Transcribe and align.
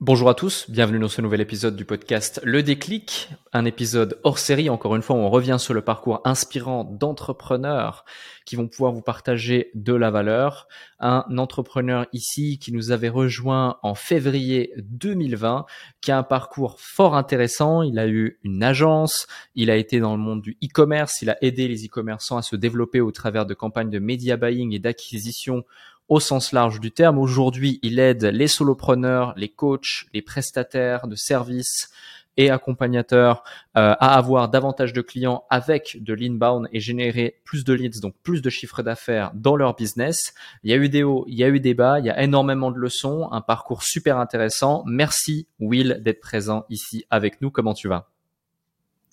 Bonjour 0.00 0.28
à 0.28 0.34
tous, 0.34 0.70
bienvenue 0.70 1.00
dans 1.00 1.08
ce 1.08 1.20
nouvel 1.20 1.40
épisode 1.40 1.74
du 1.74 1.84
podcast 1.84 2.40
Le 2.44 2.62
Déclic, 2.62 3.30
un 3.52 3.64
épisode 3.64 4.20
hors 4.22 4.38
série. 4.38 4.70
Encore 4.70 4.94
une 4.94 5.02
fois, 5.02 5.16
on 5.16 5.28
revient 5.28 5.56
sur 5.58 5.74
le 5.74 5.80
parcours 5.80 6.20
inspirant 6.24 6.84
d'entrepreneurs 6.84 8.04
qui 8.44 8.54
vont 8.54 8.68
pouvoir 8.68 8.92
vous 8.92 9.02
partager 9.02 9.72
de 9.74 9.92
la 9.92 10.12
valeur. 10.12 10.68
Un 11.00 11.24
entrepreneur 11.36 12.06
ici 12.12 12.60
qui 12.60 12.70
nous 12.70 12.92
avait 12.92 13.08
rejoint 13.08 13.80
en 13.82 13.96
février 13.96 14.72
2020, 14.76 15.66
qui 16.00 16.12
a 16.12 16.18
un 16.18 16.22
parcours 16.22 16.78
fort 16.78 17.16
intéressant. 17.16 17.82
Il 17.82 17.98
a 17.98 18.06
eu 18.06 18.38
une 18.44 18.62
agence, 18.62 19.26
il 19.56 19.68
a 19.68 19.74
été 19.74 19.98
dans 19.98 20.16
le 20.16 20.22
monde 20.22 20.42
du 20.42 20.56
e-commerce, 20.62 21.22
il 21.22 21.30
a 21.30 21.36
aidé 21.42 21.66
les 21.66 21.86
e-commerçants 21.86 22.36
à 22.36 22.42
se 22.42 22.54
développer 22.54 23.00
au 23.00 23.10
travers 23.10 23.46
de 23.46 23.54
campagnes 23.54 23.90
de 23.90 23.98
media 23.98 24.36
buying 24.36 24.72
et 24.72 24.78
d'acquisition 24.78 25.64
au 26.08 26.20
sens 26.20 26.52
large 26.52 26.80
du 26.80 26.90
terme. 26.90 27.18
Aujourd'hui, 27.18 27.78
il 27.82 27.98
aide 27.98 28.24
les 28.24 28.48
solopreneurs, 28.48 29.34
les 29.36 29.48
coachs, 29.48 30.06
les 30.12 30.22
prestataires 30.22 31.06
de 31.06 31.14
services 31.14 31.90
et 32.38 32.50
accompagnateurs 32.50 33.42
euh, 33.76 33.94
à 33.98 34.16
avoir 34.16 34.48
davantage 34.48 34.92
de 34.92 35.02
clients 35.02 35.44
avec 35.50 35.98
de 36.00 36.14
l'inbound 36.14 36.68
et 36.72 36.80
générer 36.80 37.40
plus 37.44 37.64
de 37.64 37.74
leads, 37.74 38.00
donc 38.00 38.14
plus 38.22 38.40
de 38.40 38.48
chiffres 38.48 38.82
d'affaires 38.82 39.32
dans 39.34 39.56
leur 39.56 39.74
business. 39.74 40.32
Il 40.62 40.70
y 40.70 40.72
a 40.72 40.76
eu 40.76 40.88
des 40.88 41.02
hauts, 41.02 41.24
il 41.26 41.34
y 41.34 41.44
a 41.44 41.48
eu 41.48 41.60
des 41.60 41.74
bas, 41.74 41.98
il 41.98 42.06
y 42.06 42.10
a 42.10 42.22
énormément 42.22 42.70
de 42.70 42.78
leçons, 42.78 43.28
un 43.32 43.40
parcours 43.40 43.82
super 43.82 44.18
intéressant. 44.18 44.84
Merci 44.86 45.48
Will 45.58 46.00
d'être 46.00 46.20
présent 46.20 46.64
ici 46.70 47.04
avec 47.10 47.40
nous. 47.40 47.50
Comment 47.50 47.74
tu 47.74 47.88
vas? 47.88 48.08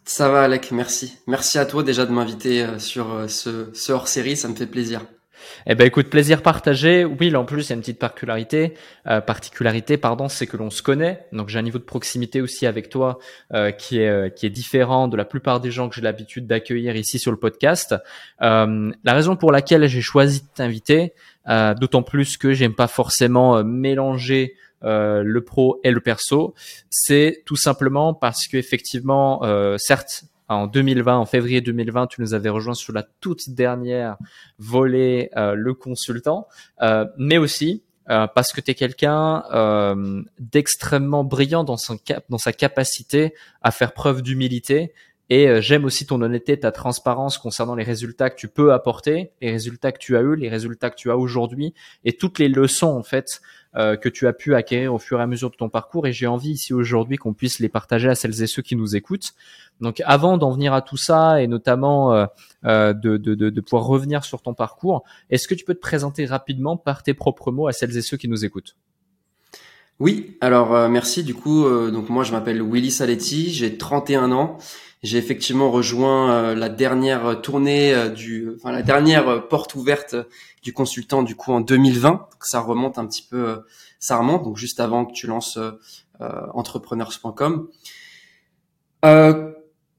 Ça 0.06 0.30
va 0.30 0.44
Alec, 0.44 0.72
merci. 0.72 1.18
Merci 1.26 1.58
à 1.58 1.66
toi 1.66 1.82
déjà 1.82 2.06
de 2.06 2.12
m'inviter 2.12 2.64
euh, 2.64 2.78
sur 2.78 3.12
euh, 3.12 3.28
ce, 3.28 3.74
ce 3.74 3.92
hors-série, 3.92 4.38
ça 4.38 4.48
me 4.48 4.54
fait 4.54 4.68
plaisir. 4.68 5.02
Eh 5.68 5.76
ben 5.76 5.88
écoute, 5.88 6.10
plaisir 6.10 6.42
partagé. 6.42 7.06
Oui, 7.06 7.36
en 7.36 7.46
plus, 7.46 7.68
il 7.68 7.70
y 7.70 7.74
a 7.74 7.76
une 7.76 7.82
petite 7.82 8.00
particularité, 8.00 8.74
euh, 9.08 9.22
particularité, 9.22 9.98
pardon, 9.98 10.30
c'est 10.30 10.48
que 10.48 10.58
l'on 10.58 10.70
se 10.70 10.82
connaît. 10.82 11.26
Donc 11.32 11.50
j'ai 11.50 11.60
un 11.60 11.64
niveau 11.64 11.80
de 11.80 11.84
proximité 11.84 12.42
aussi 12.42 12.66
avec 12.66 12.90
toi 12.90 13.20
euh, 13.54 13.72
qui 13.72 14.00
est 14.00 14.10
euh, 14.10 14.30
qui 14.30 14.46
est 14.46 14.50
différent 14.50 15.08
de 15.08 15.18
la 15.18 15.26
plupart 15.26 15.60
des 15.60 15.72
gens 15.72 15.90
que 15.90 15.96
j'ai 15.96 16.02
l'habitude 16.02 16.48
d'accueillir 16.48 16.96
ici 16.96 17.20
sur 17.20 17.32
le 17.32 17.38
podcast. 17.38 17.96
Euh, 18.42 18.92
la 19.04 19.14
raison 19.14 19.36
pour 19.36 19.52
laquelle 19.52 19.88
j'ai 19.88 20.02
choisi 20.02 20.42
de 20.42 20.48
t'inviter, 20.54 21.14
euh, 21.48 21.74
d'autant 21.74 22.04
plus 22.04 22.38
que 22.38 22.54
j'aime 22.54 22.76
pas 22.76 22.88
forcément 22.88 23.64
mélanger 23.64 24.56
le 24.88 25.40
pro 25.40 25.80
et 25.84 25.90
le 25.90 26.00
perso, 26.00 26.54
c'est 26.92 27.42
tout 27.48 27.56
simplement 27.56 28.14
parce 28.14 28.48
que 28.48 28.56
effectivement, 28.56 29.42
certes, 29.80 30.26
en 30.48 30.68
2020, 30.68 31.18
en 31.18 31.26
février 31.26 31.62
2020, 31.62 32.08
tu 32.08 32.22
nous 32.22 32.34
avais 32.34 32.50
rejoint 32.50 32.74
sur 32.74 32.94
la 32.94 33.04
toute 33.04 33.50
dernière 33.50 34.18
volée, 34.60 35.30
euh, 35.36 35.56
le 35.56 35.74
consultant, 35.74 36.48
euh, 36.82 37.06
mais 37.18 37.38
aussi 37.38 37.84
euh, 38.10 38.28
parce 38.28 38.54
que 38.54 38.62
tu 38.62 38.72
es 38.72 38.76
quelqu'un 38.76 39.44
d'extrêmement 40.40 41.24
brillant 41.24 41.64
dans, 41.64 41.78
son 41.78 41.98
cap 41.98 42.24
dans 42.30 42.38
sa 42.38 42.54
capacité 42.54 43.34
à 43.62 43.72
faire 43.72 43.94
preuve 43.94 44.22
d'humilité. 44.22 44.94
Et 45.32 45.60
j'aime 45.60 45.86
aussi 45.86 46.06
ton 46.06 46.22
honnêteté, 46.22 46.60
ta 46.60 46.72
transparence 46.72 47.40
concernant 47.40 47.74
les 47.74 47.84
résultats 47.84 48.30
que 48.30 48.36
tu 48.36 48.48
peux 48.48 48.74
apporter, 48.74 49.32
les 49.42 49.50
résultats 49.50 49.92
que 49.92 49.98
tu 49.98 50.16
as 50.16 50.22
eu, 50.22 50.36
les 50.36 50.50
résultats 50.50 50.92
que 50.92 50.96
tu 50.96 51.10
as 51.10 51.18
aujourd'hui, 51.18 51.74
et 52.04 52.14
toutes 52.14 52.38
les 52.38 52.48
leçons 52.48 52.96
en 52.96 53.02
fait 53.02 53.42
que 53.76 54.08
tu 54.08 54.26
as 54.28 54.34
pu 54.34 54.56
acquérir 54.56 54.94
au 54.94 55.00
fur 55.00 55.20
et 55.20 55.24
à 55.24 55.28
mesure 55.28 55.50
de 55.50 55.56
ton 55.56 55.70
parcours. 55.70 56.08
Et 56.08 56.14
j'ai 56.14 56.28
envie 56.28 56.52
ici 56.52 56.74
aujourd'hui 56.74 57.18
qu'on 57.18 57.34
puisse 57.34 57.60
les 57.60 57.70
partager 57.70 58.10
à 58.10 58.16
celles 58.16 58.42
et 58.42 58.48
ceux 58.48 58.62
qui 58.62 58.76
nous 58.76 58.96
écoutent. 58.96 59.34
Donc 59.82 60.02
avant 60.06 60.38
d'en 60.38 60.52
venir 60.52 60.74
à 60.74 60.82
tout 60.82 60.98
ça 60.98 61.42
et 61.42 61.48
notamment 61.48 62.14
euh, 62.14 62.26
euh, 62.66 62.94
de, 62.94 63.18
de, 63.18 63.36
de, 63.36 63.62
pouvoir 63.62 63.86
revenir 63.86 64.24
sur 64.24 64.42
ton 64.42 64.54
parcours, 64.54 65.04
est-ce 65.30 65.48
que 65.48 65.56
tu 65.56 65.66
peux 65.66 65.76
te 65.76 65.80
présenter 65.80 66.26
rapidement 66.26 66.78
par 66.78 67.04
tes 67.04 67.14
propres 67.14 67.52
mots 67.52 67.68
à 67.68 67.74
celles 67.74 67.98
et 67.98 68.02
ceux 68.02 68.18
qui 68.18 68.28
nous 68.28 68.46
écoutent? 68.46 68.76
Oui, 70.00 70.38
alors 70.42 70.76
euh, 70.76 70.90
merci. 70.90 71.24
Du 71.24 71.34
coup, 71.34 71.64
donc 71.92 72.10
moi 72.10 72.24
je 72.24 72.32
m'appelle 72.32 72.62
Willy 72.62 72.92
Saletti, 72.92 73.52
j'ai 73.52 73.78
31 73.78 74.32
ans. 74.32 74.58
J'ai 75.04 75.18
effectivement 75.20 75.70
rejoint 75.70 76.56
la 76.56 76.68
dernière 76.68 77.40
tournée 77.42 78.10
du, 78.16 78.50
enfin 78.56 78.72
la 78.72 78.82
dernière 78.82 79.48
porte 79.48 79.76
ouverte 79.76 80.16
du 80.64 80.74
consultant 80.74 81.22
du 81.22 81.36
coup 81.36 81.54
en 81.54 81.62
2020. 81.62 82.10
Donc, 82.10 82.28
ça 82.42 82.60
remonte 82.60 82.98
un 82.98 83.06
petit 83.06 83.22
peu, 83.22 83.62
ça 84.00 84.18
remonte 84.18 84.44
donc 84.44 84.58
juste 84.58 84.80
avant 84.80 85.06
que 85.06 85.14
tu 85.14 85.28
lances 85.28 85.60
entrepreneurs.com. 86.20 87.70
Euh, 89.06 89.52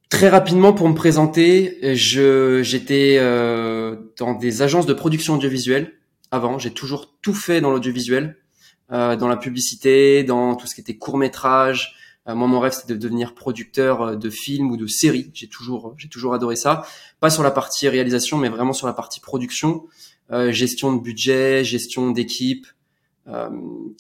Très 0.09 0.29
rapidement 0.29 0.73
pour 0.73 0.89
me 0.89 0.95
présenter, 0.95 1.79
je 1.97 2.63
j'étais 2.63 3.17
euh, 3.19 3.97
dans 4.19 4.35
des 4.35 4.63
agences 4.63 4.87
de 4.87 4.95
production 4.95 5.35
audiovisuelle 5.35 5.95
avant. 6.31 6.61
J'ai 6.61 6.71
toujours 6.71 7.17
tout 7.23 7.35
fait 7.35 7.61
dans 7.61 7.73
l'audiovisuel, 7.73 8.25
euh, 8.25 8.46
dans 8.91 9.29
la 9.29 9.37
publicité, 9.37 10.23
dans 10.23 10.55
tout 10.55 10.67
ce 10.67 10.75
qui 10.75 10.81
était 10.81 10.97
court 10.97 11.19
métrage. 11.19 11.97
Euh, 12.29 12.35
moi, 12.35 12.49
mon 12.49 12.61
rêve 12.61 12.73
c'était 12.73 12.95
de 12.95 12.99
devenir 12.99 13.35
producteur 13.35 14.03
euh, 14.03 14.17
de 14.17 14.31
films 14.31 14.71
ou 14.71 14.77
de 14.77 14.87
séries. 14.87 15.31
J'ai 15.35 15.49
toujours 15.49 15.95
j'ai 15.97 16.09
toujours 16.09 16.35
adoré 16.35 16.57
ça. 16.57 16.87
Pas 17.21 17.31
sur 17.31 17.43
la 17.43 17.51
partie 17.51 17.89
réalisation, 17.89 18.39
mais 18.39 18.49
vraiment 18.49 18.73
sur 18.73 18.87
la 18.87 18.93
partie 18.93 19.21
production, 19.21 19.87
euh, 20.33 20.53
gestion 20.53 20.95
de 20.95 21.01
budget, 21.01 21.65
gestion 21.65 22.11
d'équipe. 22.11 22.67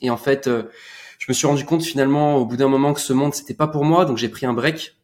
et 0.00 0.08
en 0.10 0.16
fait, 0.16 0.48
je 1.18 1.26
me 1.28 1.34
suis 1.34 1.48
rendu 1.48 1.64
compte 1.64 1.82
finalement 1.82 2.36
au 2.36 2.46
bout 2.46 2.56
d'un 2.56 2.68
moment 2.68 2.94
que 2.94 3.00
ce 3.00 3.12
monde 3.12 3.34
c'était 3.34 3.54
pas 3.54 3.66
pour 3.66 3.84
moi, 3.84 4.04
donc 4.04 4.18
j'ai 4.18 4.28
pris 4.28 4.46
un 4.46 4.52
break 4.52 4.96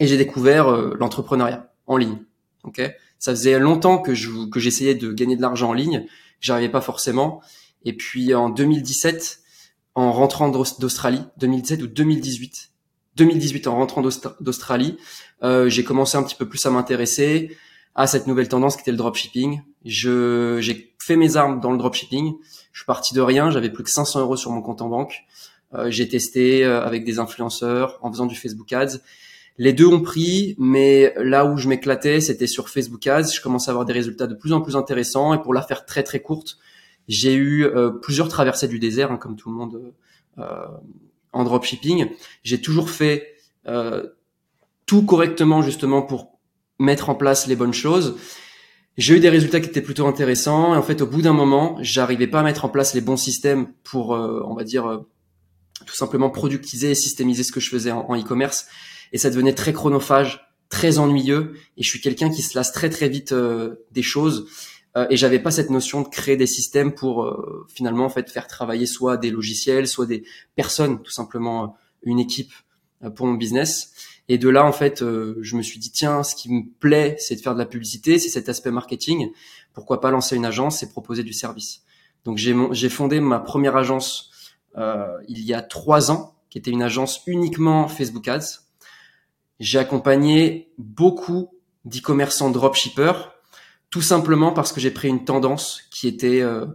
et 0.00 0.06
j'ai 0.06 0.18
découvert 0.18 0.68
euh, 0.68 0.94
l'entrepreneuriat 0.98 1.72
en 1.86 1.96
ligne. 1.96 2.18
Ok, 2.64 2.82
ça 3.18 3.32
faisait 3.32 3.58
longtemps 3.58 3.98
que 3.98 4.14
je 4.14 4.50
que 4.50 4.60
j'essayais 4.60 4.94
de 4.94 5.12
gagner 5.12 5.36
de 5.36 5.40
l'argent 5.40 5.70
en 5.70 5.72
ligne, 5.72 6.06
j'arrivais 6.40 6.68
pas 6.68 6.82
forcément. 6.82 7.40
Et 7.84 7.92
puis 7.92 8.34
en 8.34 8.48
2017, 8.48 9.40
en 9.94 10.12
rentrant 10.12 10.48
d'Australie, 10.48 11.22
2017 11.38 11.82
ou 11.82 11.86
2018, 11.86 12.70
2018 13.16 13.66
en 13.66 13.76
rentrant 13.76 14.02
d'Australie, 14.40 14.96
euh, 15.42 15.68
j'ai 15.68 15.84
commencé 15.84 16.16
un 16.16 16.22
petit 16.22 16.36
peu 16.36 16.48
plus 16.48 16.64
à 16.66 16.70
m'intéresser 16.70 17.56
à 17.94 18.06
cette 18.06 18.26
nouvelle 18.26 18.48
tendance 18.48 18.76
qui 18.76 18.82
était 18.82 18.92
le 18.92 18.96
dropshipping. 18.96 19.62
Je 19.84 20.58
j'ai 20.60 20.94
fait 20.98 21.16
mes 21.16 21.36
armes 21.36 21.60
dans 21.60 21.72
le 21.72 21.78
dropshipping. 21.78 22.34
Je 22.72 22.78
suis 22.80 22.86
parti 22.86 23.14
de 23.14 23.20
rien, 23.20 23.50
j'avais 23.50 23.70
plus 23.70 23.82
que 23.82 23.90
500 23.90 24.20
euros 24.20 24.36
sur 24.36 24.52
mon 24.52 24.62
compte 24.62 24.82
en 24.82 24.88
banque. 24.88 25.24
Euh, 25.74 25.90
j'ai 25.90 26.08
testé 26.08 26.64
euh, 26.64 26.82
avec 26.82 27.04
des 27.04 27.18
influenceurs 27.18 27.98
en 28.02 28.10
faisant 28.10 28.26
du 28.26 28.36
Facebook 28.36 28.72
Ads 28.72 28.98
les 29.58 29.72
deux 29.72 29.86
ont 29.86 30.00
pris, 30.00 30.54
mais 30.56 31.12
là 31.18 31.44
où 31.44 31.56
je 31.56 31.68
m'éclatais, 31.68 32.20
c'était 32.20 32.46
sur 32.46 32.68
Facebook 32.68 33.04
Ads. 33.06 33.32
Je 33.34 33.40
commençais 33.40 33.70
à 33.70 33.72
avoir 33.72 33.84
des 33.84 33.92
résultats 33.92 34.28
de 34.28 34.34
plus 34.34 34.52
en 34.52 34.60
plus 34.60 34.76
intéressants. 34.76 35.34
Et 35.34 35.42
pour 35.42 35.52
la 35.52 35.62
faire 35.62 35.84
très 35.84 36.04
très 36.04 36.20
courte, 36.20 36.58
j'ai 37.08 37.34
eu 37.34 37.64
euh, 37.64 37.90
plusieurs 37.90 38.28
traversées 38.28 38.68
du 38.68 38.78
désert, 38.78 39.10
hein, 39.10 39.16
comme 39.16 39.36
tout 39.36 39.50
le 39.50 39.56
monde 39.56 39.92
euh, 40.38 40.66
en 41.32 41.44
dropshipping. 41.44 42.10
J'ai 42.44 42.60
toujours 42.60 42.90
fait 42.90 43.34
euh, 43.66 44.06
tout 44.86 45.04
correctement 45.04 45.62
justement 45.62 46.02
pour 46.02 46.38
mettre 46.78 47.10
en 47.10 47.14
place 47.14 47.46
les 47.46 47.56
bonnes 47.56 47.74
choses. 47.74 48.16
J'ai 48.96 49.16
eu 49.16 49.20
des 49.20 49.28
résultats 49.28 49.60
qui 49.60 49.68
étaient 49.68 49.82
plutôt 49.82 50.06
intéressants. 50.06 50.74
Et 50.74 50.76
en 50.76 50.82
fait, 50.82 51.02
au 51.02 51.06
bout 51.06 51.22
d'un 51.22 51.32
moment, 51.32 51.76
j'arrivais 51.80 52.26
pas 52.26 52.40
à 52.40 52.42
mettre 52.42 52.64
en 52.64 52.68
place 52.68 52.94
les 52.94 53.00
bons 53.00 53.16
systèmes 53.16 53.72
pour, 53.84 54.10
on 54.10 54.54
va 54.54 54.64
dire, 54.64 55.02
tout 55.86 55.94
simplement 55.94 56.30
productiser 56.30 56.90
et 56.90 56.94
systémiser 56.94 57.44
ce 57.44 57.52
que 57.52 57.60
je 57.60 57.70
faisais 57.70 57.92
en 57.92 58.16
e-commerce 58.16 58.66
et 59.12 59.18
ça 59.18 59.30
devenait 59.30 59.54
très 59.54 59.72
chronophage, 59.72 60.48
très 60.68 60.98
ennuyeux 60.98 61.54
et 61.76 61.82
je 61.82 61.88
suis 61.88 62.00
quelqu'un 62.00 62.30
qui 62.30 62.42
se 62.42 62.56
lasse 62.56 62.72
très 62.72 62.90
très 62.90 63.08
vite 63.08 63.32
euh, 63.32 63.86
des 63.90 64.02
choses 64.02 64.46
euh, 64.98 65.06
et 65.10 65.16
j'avais 65.16 65.38
pas 65.38 65.50
cette 65.50 65.70
notion 65.70 66.02
de 66.02 66.08
créer 66.08 66.36
des 66.36 66.46
systèmes 66.46 66.92
pour 66.92 67.22
euh, 67.22 67.66
finalement 67.68 68.04
en 68.04 68.08
fait 68.08 68.30
faire 68.30 68.46
travailler 68.46 68.86
soit 68.86 69.16
des 69.16 69.30
logiciels, 69.30 69.86
soit 69.86 70.06
des 70.06 70.24
personnes, 70.56 71.02
tout 71.02 71.12
simplement 71.12 71.76
une 72.02 72.18
équipe 72.18 72.52
pour 73.14 73.26
mon 73.26 73.34
business. 73.34 73.92
Et 74.28 74.38
de 74.38 74.48
là, 74.48 74.64
en 74.64 74.72
fait, 74.72 74.98
je 75.00 75.56
me 75.56 75.62
suis 75.62 75.78
dit, 75.78 75.90
tiens, 75.90 76.22
ce 76.22 76.34
qui 76.34 76.52
me 76.52 76.64
plaît, 76.80 77.16
c'est 77.18 77.36
de 77.36 77.40
faire 77.40 77.54
de 77.54 77.58
la 77.58 77.64
publicité, 77.64 78.18
c'est 78.18 78.28
cet 78.28 78.48
aspect 78.48 78.70
marketing. 78.70 79.30
Pourquoi 79.72 80.00
pas 80.00 80.10
lancer 80.10 80.36
une 80.36 80.44
agence 80.44 80.82
et 80.82 80.88
proposer 80.88 81.22
du 81.22 81.32
service 81.32 81.82
Donc, 82.24 82.36
j'ai 82.36 82.88
fondé 82.88 83.20
ma 83.20 83.38
première 83.38 83.76
agence 83.76 84.30
il 84.76 85.40
y 85.44 85.54
a 85.54 85.62
trois 85.62 86.10
ans, 86.10 86.34
qui 86.50 86.58
était 86.58 86.70
une 86.70 86.82
agence 86.82 87.22
uniquement 87.26 87.88
Facebook 87.88 88.28
Ads. 88.28 88.60
J'ai 89.60 89.78
accompagné 89.78 90.70
beaucoup 90.76 91.50
d'e-commerçants 91.84 92.50
dropshippers, 92.50 93.37
tout 93.90 94.02
simplement 94.02 94.52
parce 94.52 94.72
que 94.72 94.80
j'ai 94.80 94.90
pris 94.90 95.08
une 95.08 95.24
tendance 95.24 95.82
qui 95.90 96.08
était 96.08 96.40
euh, 96.40 96.66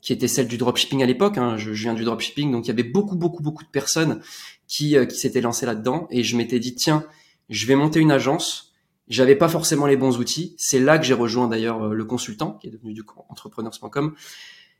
qui 0.00 0.12
était 0.12 0.28
celle 0.28 0.48
du 0.48 0.58
dropshipping 0.58 1.02
à 1.02 1.06
l'époque. 1.06 1.38
Hein. 1.38 1.56
Je, 1.56 1.70
viens 1.70 1.94
du 1.94 2.04
dropshipping, 2.04 2.52
donc 2.52 2.66
il 2.66 2.68
y 2.68 2.70
avait 2.70 2.82
beaucoup 2.82 3.16
beaucoup 3.16 3.42
beaucoup 3.42 3.64
de 3.64 3.70
personnes 3.70 4.20
qui 4.66 4.96
euh, 4.96 5.06
qui 5.06 5.16
s'étaient 5.16 5.40
lancées 5.40 5.66
là-dedans, 5.66 6.06
et 6.10 6.22
je 6.22 6.36
m'étais 6.36 6.58
dit 6.58 6.74
tiens, 6.74 7.04
je 7.48 7.66
vais 7.66 7.74
monter 7.74 8.00
une 8.00 8.12
agence. 8.12 8.74
J'avais 9.08 9.36
pas 9.36 9.48
forcément 9.48 9.86
les 9.86 9.96
bons 9.96 10.18
outils. 10.18 10.54
C'est 10.58 10.78
là 10.78 10.98
que 10.98 11.04
j'ai 11.06 11.14
rejoint 11.14 11.48
d'ailleurs 11.48 11.86
euh, 11.86 11.94
le 11.94 12.04
consultant, 12.04 12.52
qui 12.60 12.66
est 12.66 12.70
devenu 12.70 12.92
du 12.92 13.02
entrepreneurs.com. 13.30 14.14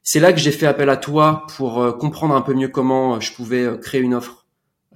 C'est 0.03 0.21
là 0.21 0.33
que 0.33 0.39
j'ai 0.39 0.53
fait 0.53 0.67
appel 0.67 0.91
à 0.91 0.97
toi 0.97 1.47
pour 1.57 1.99
comprendre 1.99 2.35
un 2.35 2.41
peu 2.41 2.55
mieux 2.55 2.69
comment 2.69 3.21
je 3.21 3.35
pouvais 3.35 3.79
créer 3.83 4.01
une 4.01 4.15
offre 4.15 4.47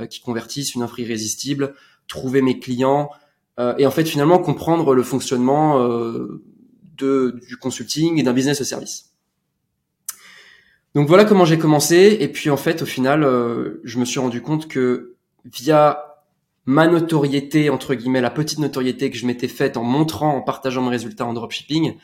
qui 0.09 0.21
convertisse, 0.21 0.75
une 0.75 0.83
offre 0.83 1.00
irrésistible, 1.00 1.75
trouver 2.09 2.41
mes 2.41 2.59
clients 2.59 3.11
euh, 3.59 3.75
et 3.79 3.87
en 3.87 3.91
fait 3.91 4.05
finalement 4.05 4.39
comprendre 4.39 4.94
le 4.94 5.03
fonctionnement 5.03 5.81
euh, 5.81 6.43
du 7.03 7.57
consulting 7.57 8.19
et 8.19 8.23
d'un 8.23 8.33
business 8.33 8.59
de 8.59 8.65
service. 8.65 9.13
Donc 10.95 11.09
voilà 11.09 11.25
comment 11.25 11.45
j'ai 11.45 11.59
commencé. 11.59 12.17
Et 12.21 12.29
puis 12.29 12.51
en 12.51 12.57
fait, 12.57 12.83
au 12.83 12.87
final, 12.87 13.25
euh, 13.25 13.81
je 13.85 13.99
me 13.99 14.05
suis 14.05 14.21
rendu 14.21 14.43
compte 14.43 14.69
que 14.69 15.17
via 15.45 16.23
ma 16.67 16.87
notoriété, 16.87 17.71
entre 17.71 17.95
guillemets, 17.95 18.21
la 18.21 18.31
petite 18.31 18.59
notoriété 18.59 19.11
que 19.11 19.17
je 19.17 19.27
m'étais 19.27 19.49
faite 19.49 19.77
en 19.77 19.85
montrant, 19.85 20.37
en 20.37 20.43
partageant 20.43 20.83
mes 20.83 20.91
résultats 20.91 21.27
en 21.27 21.33
dropshipping, 21.33 21.97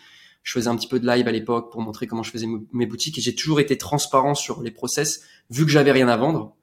je 0.42 0.52
faisais 0.52 0.68
un 0.68 0.76
petit 0.76 0.88
peu 0.88 0.98
de 0.98 1.06
live 1.06 1.28
à 1.28 1.32
l'époque 1.32 1.70
pour 1.70 1.82
montrer 1.82 2.06
comment 2.06 2.22
je 2.22 2.30
faisais 2.30 2.46
mes 2.72 2.86
boutiques 2.86 3.18
et 3.18 3.20
j'ai 3.20 3.34
toujours 3.34 3.60
été 3.60 3.76
transparent 3.76 4.34
sur 4.34 4.62
les 4.62 4.70
process 4.70 5.22
vu 5.50 5.64
que 5.64 5.70
j'avais 5.70 5.92
rien 5.92 6.08
à 6.08 6.16
vendre. 6.16 6.56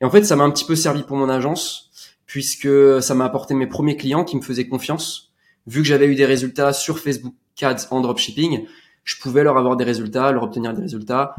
Et 0.00 0.04
en 0.04 0.10
fait, 0.10 0.24
ça 0.24 0.36
m'a 0.36 0.44
un 0.44 0.50
petit 0.50 0.64
peu 0.64 0.76
servi 0.76 1.02
pour 1.02 1.16
mon 1.16 1.28
agence 1.28 1.90
puisque 2.26 2.68
ça 3.02 3.14
m'a 3.14 3.24
apporté 3.24 3.54
mes 3.54 3.66
premiers 3.66 3.96
clients 3.96 4.24
qui 4.24 4.36
me 4.36 4.42
faisaient 4.42 4.68
confiance. 4.68 5.31
Vu 5.66 5.82
que 5.82 5.88
j'avais 5.88 6.06
eu 6.06 6.14
des 6.14 6.26
résultats 6.26 6.72
sur 6.72 6.98
Facebook 6.98 7.34
Ads 7.60 7.88
en 7.90 8.00
dropshipping, 8.00 8.66
je 9.04 9.16
pouvais 9.20 9.42
leur 9.42 9.56
avoir 9.58 9.76
des 9.76 9.84
résultats, 9.84 10.32
leur 10.32 10.42
obtenir 10.42 10.74
des 10.74 10.82
résultats 10.82 11.34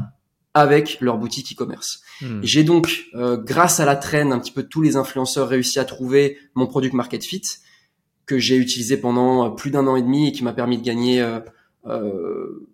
avec 0.54 0.98
leur 1.00 1.18
boutique 1.18 1.52
e-commerce. 1.52 2.00
Hmm. 2.20 2.40
J'ai 2.42 2.62
donc, 2.62 3.06
euh, 3.14 3.36
grâce 3.36 3.80
à 3.80 3.84
la 3.84 3.96
traîne, 3.96 4.32
un 4.32 4.38
petit 4.38 4.52
peu 4.52 4.62
tous 4.62 4.82
les 4.82 4.96
influenceurs 4.96 5.48
réussi 5.48 5.80
à 5.80 5.84
trouver 5.84 6.38
mon 6.54 6.66
product 6.66 6.94
market 6.94 7.24
fit 7.24 7.42
que 8.26 8.38
j'ai 8.38 8.56
utilisé 8.56 8.96
pendant 8.96 9.46
euh, 9.46 9.50
plus 9.50 9.70
d'un 9.70 9.86
an 9.86 9.96
et 9.96 10.02
demi 10.02 10.28
et 10.28 10.32
qui 10.32 10.44
m'a 10.44 10.52
permis 10.52 10.78
de 10.78 10.82
gagner 10.82 11.20
euh, 11.20 11.40
euh, 11.86 12.68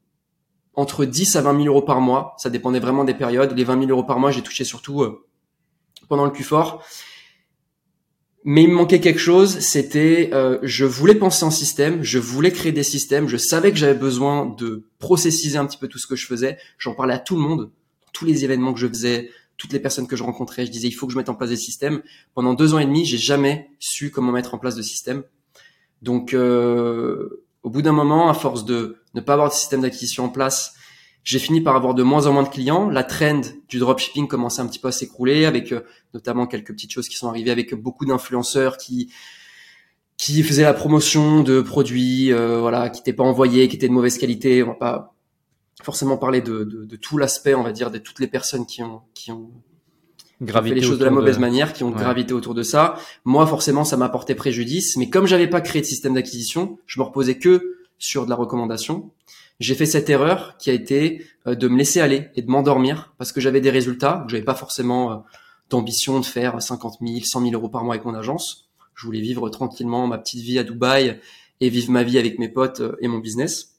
entre 0.75 1.05
10 1.05 1.37
à 1.37 1.43
20 1.43 1.63
000 1.63 1.67
euros 1.67 1.83
par 1.83 2.01
mois. 2.01 2.35
Ça 2.39 2.51
dépendait 2.51 2.81
vraiment 2.81 3.05
des 3.05 3.15
périodes. 3.15 3.57
Les 3.57 3.65
20 3.65 3.87
000 3.87 3.91
euros 3.91 4.05
par 4.05 4.19
mois, 4.19 4.31
j'ai 4.31 4.43
touché 4.43 4.65
surtout 4.65 5.05
pendant 6.09 6.25
le 6.25 6.31
Q4. 6.31 6.79
Mais 8.45 8.63
il 8.63 8.71
me 8.71 8.75
manquait 8.75 9.01
quelque 9.01 9.21
chose, 9.21 9.59
c'était 9.59 10.31
je 10.63 10.85
voulais 10.85 11.15
penser 11.15 11.45
en 11.45 11.51
système, 11.51 12.03
je 12.03 12.19
voulais 12.19 12.53
créer 12.53 12.73
des 12.73 12.83
systèmes, 12.83 13.29
je 13.29 13.37
savais 13.37 13.71
que 13.71 13.77
j'avais 13.77 13.99
besoin 13.99 14.47
de 14.47 14.87
processiser 14.99 15.59
un 15.59 15.67
petit 15.67 15.77
peu 15.77 15.89
tout 15.89 15.99
ce 15.99 16.07
que 16.07 16.17
je 16.17 16.27
faisais. 16.27 16.57
J'en 16.79 16.95
parlais 16.95 17.15
à 17.15 17.19
tout 17.19 17.37
le 17.37 17.43
monde, 17.43 17.71
tous 18.13 18.25
les 18.25 18.45
événements 18.45 18.73
que 18.73 18.81
je 18.81 18.89
faisais, 18.89 19.31
toutes 19.61 19.75
les 19.75 19.79
personnes 19.79 20.07
que 20.07 20.17
je 20.17 20.23
rencontrais, 20.23 20.65
je 20.65 20.71
disais 20.71 20.89
il 20.89 20.93
faut 20.93 21.07
que 21.07 21.13
je 21.13 21.19
mette 21.19 21.29
en 21.29 21.35
place 21.35 21.51
des 21.51 21.57
systèmes. 21.57 22.03
Pendant 22.35 22.55
deux 22.55 22.73
ans 22.73 22.79
et 22.79 22.87
demi, 22.87 23.05
j'ai 23.05 23.19
jamais 23.19 23.69
su 23.79 24.11
comment 24.11 24.33
mettre 24.33 24.55
en 24.55 24.59
place 24.59 24.75
de 24.75 24.83
système. 24.83 25.23
Donc, 26.01 26.33
euh, 26.33 27.45
au 27.63 27.69
bout 27.69 27.83
d'un 27.83 27.93
moment, 27.93 28.31
à 28.31 28.35
force 28.35 28.65
de 28.65 28.97
ne 29.15 29.21
pas 29.21 29.35
avoir 29.35 29.51
de 29.51 29.55
système 29.55 29.83
d'acquisition 29.83 30.25
en 30.25 30.29
place, 30.31 30.75
j'ai 31.23 31.39
fini 31.39 31.61
par 31.61 31.77
avoir 31.77 31.95
de 31.95 32.03
moins 32.03 32.27
en 32.27 32.33
moins 32.33 32.43
de 32.43 32.49
clients. 32.49 32.89
La 32.89 33.05
trend 33.05 33.43
du 33.69 33.79
dropshipping 33.79 34.27
commençait 34.27 34.63
un 34.63 34.67
petit 34.67 34.79
peu 34.79 34.89
à 34.89 34.93
s'écrouler, 34.93 35.45
avec 35.45 35.73
euh, 35.73 35.81
notamment 36.15 36.47
quelques 36.47 36.73
petites 36.73 36.93
choses 36.93 37.09
qui 37.09 37.17
sont 37.17 37.29
arrivées, 37.29 37.51
avec 37.51 37.75
beaucoup 37.75 38.07
d'influenceurs 38.07 38.77
qui 38.77 39.13
qui 40.17 40.43
faisaient 40.43 40.65
la 40.65 40.75
promotion 40.75 41.43
de 41.43 41.63
produits, 41.63 42.31
euh, 42.31 42.61
voilà, 42.61 42.91
qui 42.91 43.01
n'étaient 43.01 43.15
pas 43.15 43.25
envoyés, 43.25 43.69
qui 43.69 43.77
étaient 43.77 43.89
de 43.89 43.93
mauvaise 43.93 44.19
qualité. 44.19 44.63
On 44.63 44.69
va 44.69 44.75
pas 44.75 45.15
forcément 45.83 46.19
parler 46.19 46.43
de, 46.43 46.65
de, 46.65 46.85
de 46.85 46.97
tout 46.97 47.17
l'aspect, 47.17 47.55
on 47.55 47.63
va 47.63 47.73
dire, 47.73 47.91
de 47.91 47.97
toutes 47.97 48.21
les 48.21 48.27
personnes 48.27 48.67
qui 48.67 48.83
ont 48.83 49.01
qui 49.15 49.33
ont 49.33 49.51
fait 50.47 50.75
les 50.75 50.83
choses 50.83 50.99
de 50.99 51.05
la 51.05 51.11
mauvaise 51.11 51.39
manière, 51.39 51.73
qui 51.73 51.85
ont 51.85 51.91
gravité 51.91 52.33
autour 52.33 52.55
de 52.55 52.63
ça. 52.63 52.97
Moi, 53.25 53.47
forcément, 53.47 53.85
ça 53.85 53.97
m'a 53.97 54.09
porté 54.09 54.35
préjudice. 54.35 54.97
Mais 54.97 55.11
comme 55.11 55.27
j'avais 55.27 55.49
pas 55.49 55.61
créé 55.61 55.83
de 55.83 55.87
système 55.87 56.15
d'acquisition, 56.15 56.79
je 56.87 56.99
me 57.01 57.05
reposais 57.05 57.39
que 57.39 57.79
sur 57.99 58.25
de 58.25 58.31
la 58.31 58.37
recommandation. 58.37 59.11
J'ai 59.61 59.75
fait 59.75 59.87
cette 59.87 60.09
erreur 60.09 60.57
qui 60.59 60.71
a 60.71 60.73
été 60.73 61.25
euh, 61.47 61.55
de 61.55 61.69
me 61.69 61.77
laisser 61.77 62.01
aller 62.01 62.29
et 62.35 62.43
de 62.43 62.51
m'endormir 62.51 63.15
parce 63.19 63.31
que 63.31 63.41
j'avais 63.41 63.61
des 63.61 63.71
résultats. 63.71 64.25
J'avais 64.27 64.43
pas 64.43 64.55
forcément 64.55 65.13
euh, 65.13 65.17
d'ambition 65.69 66.19
de 66.19 66.25
faire 66.25 66.61
50 66.61 66.99
000, 67.01 67.21
100 67.23 67.43
000 67.43 67.53
euros 67.53 67.69
par 67.69 67.85
mois 67.85 67.95
avec 67.95 68.07
mon 68.07 68.15
agence. 68.15 68.71
Je 68.95 69.05
voulais 69.05 69.21
vivre 69.21 69.49
tranquillement 69.51 70.07
ma 70.07 70.17
petite 70.17 70.41
vie 70.43 70.59
à 70.59 70.65
Dubaï 70.65 71.21
et 71.61 71.69
vivre 71.69 71.91
ma 71.91 72.03
vie 72.03 72.19
avec 72.19 72.39
mes 72.39 72.49
potes 72.49 72.81
euh, 72.81 72.97
et 73.01 73.09
mon 73.09 73.19
business. 73.19 73.77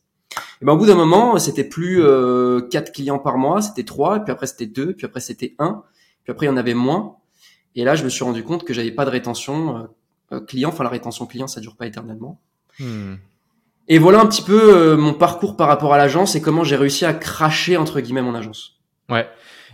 Et 0.62 0.66
ben, 0.66 0.74
au 0.74 0.78
bout 0.78 0.86
d'un 0.86 0.96
moment, 0.96 1.38
c'était 1.40 1.64
plus 1.64 2.02
euh, 2.04 2.62
4 2.70 2.92
clients 2.92 3.20
par 3.20 3.40
mois, 3.40 3.62
c'était 3.62 3.84
3, 3.84 4.20
puis 4.20 4.32
après 4.32 4.46
c'était 4.46 4.68
2, 4.68 4.94
puis 4.94 5.06
après 5.06 5.20
c'était 5.20 5.56
1. 5.58 5.84
Puis 6.24 6.32
après, 6.32 6.46
il 6.46 6.50
y 6.50 6.52
en 6.52 6.58
avait 6.58 6.76
moins. 6.76 7.18
Et 7.74 7.84
là, 7.84 7.96
je 7.96 8.04
me 8.04 8.10
suis 8.10 8.24
rendu 8.24 8.44
compte 8.44 8.64
que 8.64 8.74
j'avais 8.74 8.92
pas 8.92 9.06
de 9.06 9.10
rétention 9.10 9.90
client. 10.46 10.70
Enfin, 10.70 10.84
la 10.84 10.92
rétention 10.92 11.26
client, 11.26 11.48
ça 11.48 11.60
dure 11.62 11.76
pas 11.76 11.88
éternellement. 11.88 12.40
Hmm. 12.80 13.16
Et 13.88 13.98
voilà 13.98 14.20
un 14.20 14.26
petit 14.26 14.42
peu 14.42 14.76
euh, 14.76 14.98
mon 14.98 15.14
parcours 15.14 15.58
par 15.58 15.68
rapport 15.68 15.94
à 15.94 15.98
l'agence 15.98 16.36
et 16.36 16.42
comment 16.42 16.64
j'ai 16.64 16.76
réussi 16.76 17.06
à 17.06 17.14
cracher 17.14 17.78
entre 17.78 18.00
guillemets 18.00 18.22
mon 18.22 18.36
agence. 18.36 18.80
Ouais. 19.10 19.28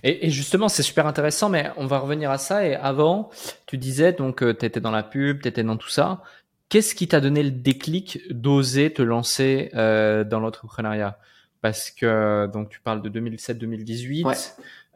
Et, 0.03 0.29
justement, 0.29 0.69
c'est 0.69 0.83
super 0.83 1.07
intéressant, 1.07 1.49
mais 1.49 1.71
on 1.75 1.87
va 1.87 1.97
revenir 1.97 2.29
à 2.29 2.37
ça. 2.37 2.65
Et 2.65 2.75
avant, 2.75 3.29
tu 3.65 3.77
disais 3.77 4.13
donc 4.13 4.39
tu 4.39 4.65
étais 4.65 4.79
dans 4.79 4.91
la 4.91 5.03
pub, 5.03 5.41
tu 5.41 5.47
étais 5.47 5.63
dans 5.63 5.75
tout 5.75 5.89
ça. 5.89 6.21
Qu'est-ce 6.69 6.95
qui 6.95 7.07
t'a 7.07 7.19
donné 7.19 7.41
le 7.43 7.51
déclic 7.51 8.21
d'oser 8.29 8.93
te 8.93 9.01
lancer 9.01 9.69
dans 9.73 10.39
l'entrepreneuriat? 10.39 11.17
Parce 11.61 11.89
que 11.89 12.47
donc 12.53 12.69
tu 12.69 12.79
parles 12.79 13.01
de 13.01 13.09
2007-2018. 13.09 14.23
Ouais. 14.23 14.35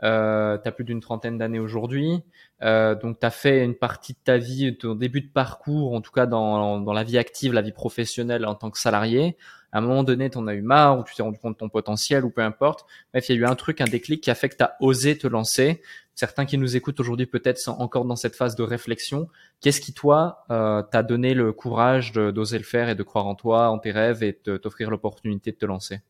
Euh, 0.04 0.58
tu 0.58 0.72
plus 0.72 0.84
d'une 0.84 1.00
trentaine 1.00 1.38
d'années 1.38 1.60
aujourd'hui. 1.60 2.24
Euh, 2.64 2.96
donc 2.96 3.20
tu 3.20 3.26
as 3.26 3.32
fait 3.32 3.64
une 3.64 3.76
partie 3.76 4.14
de 4.14 4.20
ta 4.24 4.38
vie, 4.38 4.78
ton 4.78 4.96
début 4.96 5.22
de 5.22 5.30
parcours, 5.30 5.94
en 5.94 6.02
tout 6.02 6.12
cas 6.12 6.26
dans, 6.26 6.80
dans 6.80 6.94
la 6.94 7.04
vie 7.04 7.18
active, 7.18 7.54
la 7.54 7.62
vie 7.62 7.72
professionnelle 7.72 8.46
en 8.46 8.56
tant 8.56 8.72
que 8.72 8.80
salarié. 8.80 9.38
À 9.72 9.78
un 9.78 9.82
moment 9.82 10.04
donné, 10.04 10.30
tu 10.30 10.38
en 10.38 10.48
as 10.48 10.54
eu 10.54 10.62
marre 10.62 11.00
ou 11.00 11.04
tu 11.04 11.16
t'es 11.16 11.24
rendu 11.24 11.40
compte 11.40 11.54
de 11.54 11.58
ton 11.58 11.70
potentiel 11.70 12.26
ou 12.26 12.30
peu 12.30 12.42
importe. 12.42 12.86
Bref, 13.14 13.30
il 13.30 13.36
y 13.36 13.38
a 13.38 13.42
eu 13.42 13.46
un 13.46 13.56
truc, 13.56 13.80
un 13.80 13.86
déclic 13.86 14.22
qui 14.22 14.30
a 14.30 14.36
fait 14.36 14.50
que 14.50 14.58
tu 14.58 14.64
as 14.64 14.76
osé 14.82 15.18
te 15.18 15.28
lancer. 15.28 15.82
Certains 16.14 16.46
qui 16.46 16.58
nous 16.58 16.76
écoutent 16.76 17.00
aujourd'hui 17.00 17.26
peut-être 17.26 17.58
sont 17.58 17.72
encore 17.72 18.04
dans 18.06 18.18
cette 18.18 18.36
phase 18.36 18.56
de 18.56 18.64
réflexion. 18.64 19.30
Qu'est-ce 19.62 19.80
qui, 19.80 19.94
toi, 19.94 20.44
euh, 20.52 20.82
t'a 20.82 21.04
donné 21.04 21.34
le 21.34 21.54
courage 21.54 22.12
d'oser 22.12 22.58
le 22.58 22.66
faire 22.66 22.90
et 22.90 22.96
de 22.96 23.04
croire 23.04 23.28
en 23.28 23.36
toi, 23.36 23.70
en 23.70 23.80
tes 23.80 23.92
rêves 23.92 24.24
et 24.24 24.38
de 24.44 24.58
t'offrir 24.58 24.90
l'opportunité 24.90 25.52
de 25.52 25.58
te 25.58 25.66
lancer? 25.66 26.02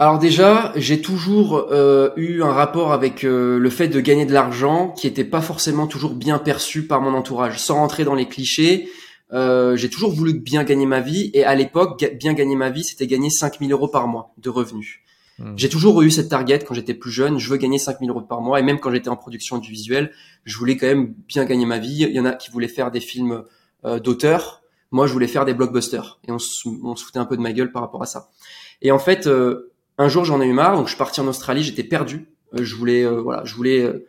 Alors 0.00 0.20
déjà, 0.20 0.72
j'ai 0.76 1.02
toujours 1.02 1.66
euh, 1.72 2.10
eu 2.14 2.40
un 2.44 2.52
rapport 2.52 2.92
avec 2.92 3.24
euh, 3.24 3.58
le 3.58 3.68
fait 3.68 3.88
de 3.88 3.98
gagner 3.98 4.26
de 4.26 4.32
l'argent 4.32 4.90
qui 4.90 5.08
était 5.08 5.24
pas 5.24 5.40
forcément 5.40 5.88
toujours 5.88 6.14
bien 6.14 6.38
perçu 6.38 6.86
par 6.86 7.00
mon 7.00 7.14
entourage. 7.14 7.58
Sans 7.58 7.74
rentrer 7.74 8.04
dans 8.04 8.14
les 8.14 8.28
clichés, 8.28 8.88
euh, 9.32 9.74
j'ai 9.74 9.90
toujours 9.90 10.12
voulu 10.12 10.38
bien 10.38 10.62
gagner 10.62 10.86
ma 10.86 11.00
vie 11.00 11.32
et 11.34 11.42
à 11.42 11.56
l'époque, 11.56 12.04
bien 12.14 12.32
gagner 12.32 12.54
ma 12.54 12.70
vie, 12.70 12.84
c'était 12.84 13.08
gagner 13.08 13.28
5000 13.28 13.72
euros 13.72 13.88
par 13.88 14.06
mois 14.06 14.32
de 14.38 14.48
revenus. 14.50 15.00
Hmm. 15.40 15.54
J'ai 15.56 15.68
toujours 15.68 16.00
eu 16.02 16.12
cette 16.12 16.28
target 16.28 16.60
quand 16.60 16.74
j'étais 16.74 16.94
plus 16.94 17.10
jeune. 17.10 17.38
Je 17.38 17.50
veux 17.50 17.56
gagner 17.56 17.78
5000 17.78 18.08
euros 18.08 18.20
par 18.20 18.40
mois 18.40 18.60
et 18.60 18.62
même 18.62 18.78
quand 18.78 18.92
j'étais 18.92 19.08
en 19.08 19.16
production 19.16 19.58
du 19.58 19.72
visuel, 19.72 20.12
je 20.44 20.56
voulais 20.58 20.76
quand 20.76 20.86
même 20.86 21.12
bien 21.26 21.44
gagner 21.44 21.66
ma 21.66 21.78
vie. 21.78 22.06
Il 22.08 22.14
y 22.14 22.20
en 22.20 22.24
a 22.24 22.34
qui 22.34 22.52
voulaient 22.52 22.68
faire 22.68 22.92
des 22.92 23.00
films 23.00 23.42
d'auteur. 23.84 24.62
Moi, 24.92 25.08
je 25.08 25.12
voulais 25.12 25.26
faire 25.26 25.44
des 25.44 25.54
blockbusters 25.54 26.20
et 26.28 26.30
on 26.30 26.38
se, 26.38 26.68
on 26.68 26.94
se 26.94 27.04
foutait 27.04 27.18
un 27.18 27.26
peu 27.26 27.36
de 27.36 27.42
ma 27.42 27.52
gueule 27.52 27.72
par 27.72 27.82
rapport 27.82 28.02
à 28.02 28.06
ça. 28.06 28.30
Et 28.80 28.92
en 28.92 28.98
fait, 29.00 29.28
un 29.98 30.08
jour, 30.08 30.24
j'en 30.24 30.40
ai 30.40 30.46
eu 30.46 30.52
marre, 30.52 30.76
donc 30.76 30.86
je 30.86 30.90
suis 30.90 30.98
parti 30.98 31.20
en 31.20 31.26
Australie, 31.26 31.62
j'étais 31.62 31.82
perdu. 31.82 32.28
Euh, 32.54 32.64
je 32.64 32.74
voulais, 32.74 33.04
euh, 33.04 33.20
voilà, 33.20 33.44
je 33.44 33.54
voulais, 33.54 33.80
euh, 33.80 34.06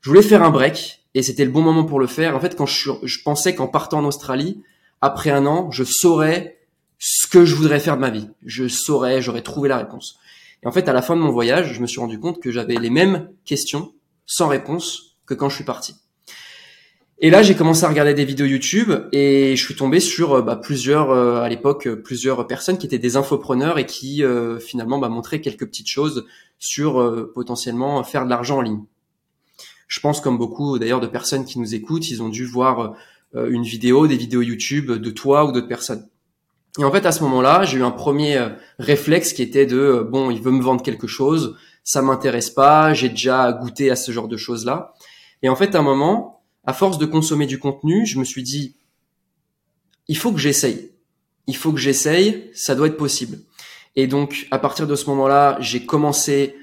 je 0.00 0.08
voulais 0.08 0.22
faire 0.22 0.42
un 0.42 0.50
break, 0.50 1.04
et 1.14 1.22
c'était 1.22 1.44
le 1.44 1.50
bon 1.50 1.62
moment 1.62 1.84
pour 1.84 2.00
le 2.00 2.06
faire. 2.06 2.34
En 2.34 2.40
fait, 2.40 2.56
quand 2.56 2.66
je, 2.66 2.90
je 3.02 3.22
pensais 3.22 3.54
qu'en 3.54 3.68
partant 3.68 3.98
en 3.98 4.04
Australie, 4.04 4.62
après 5.00 5.30
un 5.30 5.46
an, 5.46 5.70
je 5.70 5.84
saurais 5.84 6.58
ce 6.98 7.26
que 7.26 7.44
je 7.44 7.54
voudrais 7.54 7.80
faire 7.80 7.96
de 7.96 8.00
ma 8.00 8.10
vie. 8.10 8.28
Je 8.44 8.66
saurais, 8.68 9.20
j'aurais 9.20 9.42
trouvé 9.42 9.68
la 9.68 9.76
réponse. 9.76 10.18
Et 10.62 10.66
en 10.66 10.72
fait, 10.72 10.88
à 10.88 10.92
la 10.92 11.02
fin 11.02 11.14
de 11.14 11.20
mon 11.20 11.30
voyage, 11.30 11.74
je 11.74 11.80
me 11.80 11.86
suis 11.86 12.00
rendu 12.00 12.18
compte 12.18 12.40
que 12.40 12.50
j'avais 12.50 12.76
les 12.76 12.90
mêmes 12.90 13.30
questions 13.44 13.92
sans 14.24 14.48
réponse 14.48 15.16
que 15.26 15.34
quand 15.34 15.48
je 15.48 15.56
suis 15.56 15.64
parti. 15.64 15.96
Et 17.18 17.30
là, 17.30 17.42
j'ai 17.42 17.54
commencé 17.54 17.82
à 17.84 17.88
regarder 17.88 18.12
des 18.12 18.26
vidéos 18.26 18.44
YouTube 18.44 18.92
et 19.10 19.56
je 19.56 19.64
suis 19.64 19.74
tombé 19.74 20.00
sur 20.00 20.34
euh, 20.34 20.42
bah, 20.42 20.56
plusieurs, 20.56 21.10
euh, 21.10 21.40
à 21.40 21.48
l'époque, 21.48 21.86
euh, 21.86 21.96
plusieurs 21.96 22.46
personnes 22.46 22.76
qui 22.76 22.84
étaient 22.84 22.98
des 22.98 23.16
infopreneurs 23.16 23.78
et 23.78 23.86
qui 23.86 24.22
finalement 24.60 24.98
bah, 24.98 25.08
montraient 25.08 25.40
quelques 25.40 25.66
petites 25.66 25.88
choses 25.88 26.26
sur 26.58 27.30
potentiellement 27.34 28.02
faire 28.02 28.24
de 28.24 28.30
l'argent 28.30 28.58
en 28.58 28.62
ligne. 28.62 28.82
Je 29.88 30.00
pense 30.00 30.20
comme 30.20 30.36
beaucoup 30.36 30.78
d'ailleurs 30.78 31.00
de 31.00 31.06
personnes 31.06 31.44
qui 31.44 31.58
nous 31.58 31.74
écoutent, 31.74 32.10
ils 32.10 32.22
ont 32.22 32.28
dû 32.28 32.44
voir 32.44 32.94
une 33.34 33.62
vidéo, 33.62 34.06
des 34.06 34.16
vidéos 34.16 34.40
YouTube 34.40 34.90
de 34.90 35.10
toi 35.10 35.44
ou 35.44 35.52
d'autres 35.52 35.68
personnes. 35.68 36.08
Et 36.78 36.84
en 36.84 36.90
fait, 36.90 37.04
à 37.04 37.12
ce 37.12 37.22
moment-là, 37.24 37.64
j'ai 37.64 37.78
eu 37.78 37.82
un 37.82 37.90
premier 37.90 38.42
réflexe 38.78 39.34
qui 39.34 39.42
était 39.42 39.66
de 39.66 40.06
bon, 40.10 40.30
il 40.30 40.40
veut 40.40 40.50
me 40.50 40.62
vendre 40.62 40.82
quelque 40.82 41.06
chose, 41.06 41.56
ça 41.84 42.00
m'intéresse 42.00 42.50
pas, 42.50 42.94
j'ai 42.94 43.10
déjà 43.10 43.52
goûté 43.52 43.90
à 43.90 43.96
ce 43.96 44.12
genre 44.12 44.28
de 44.28 44.36
choses-là. 44.38 44.94
Et 45.42 45.50
en 45.50 45.56
fait, 45.56 45.74
à 45.74 45.80
un 45.80 45.82
moment, 45.82 46.35
à 46.66 46.72
force 46.72 46.98
de 46.98 47.06
consommer 47.06 47.46
du 47.46 47.58
contenu, 47.58 48.04
je 48.06 48.18
me 48.18 48.24
suis 48.24 48.42
dit, 48.42 48.76
il 50.08 50.18
faut 50.18 50.32
que 50.32 50.38
j'essaye. 50.38 50.90
Il 51.46 51.56
faut 51.56 51.72
que 51.72 51.78
j'essaye, 51.78 52.50
ça 52.54 52.74
doit 52.74 52.88
être 52.88 52.96
possible. 52.96 53.38
Et 53.94 54.06
donc, 54.06 54.48
à 54.50 54.58
partir 54.58 54.86
de 54.86 54.94
ce 54.94 55.08
moment-là, 55.10 55.56
j'ai 55.60 55.86
commencé 55.86 56.56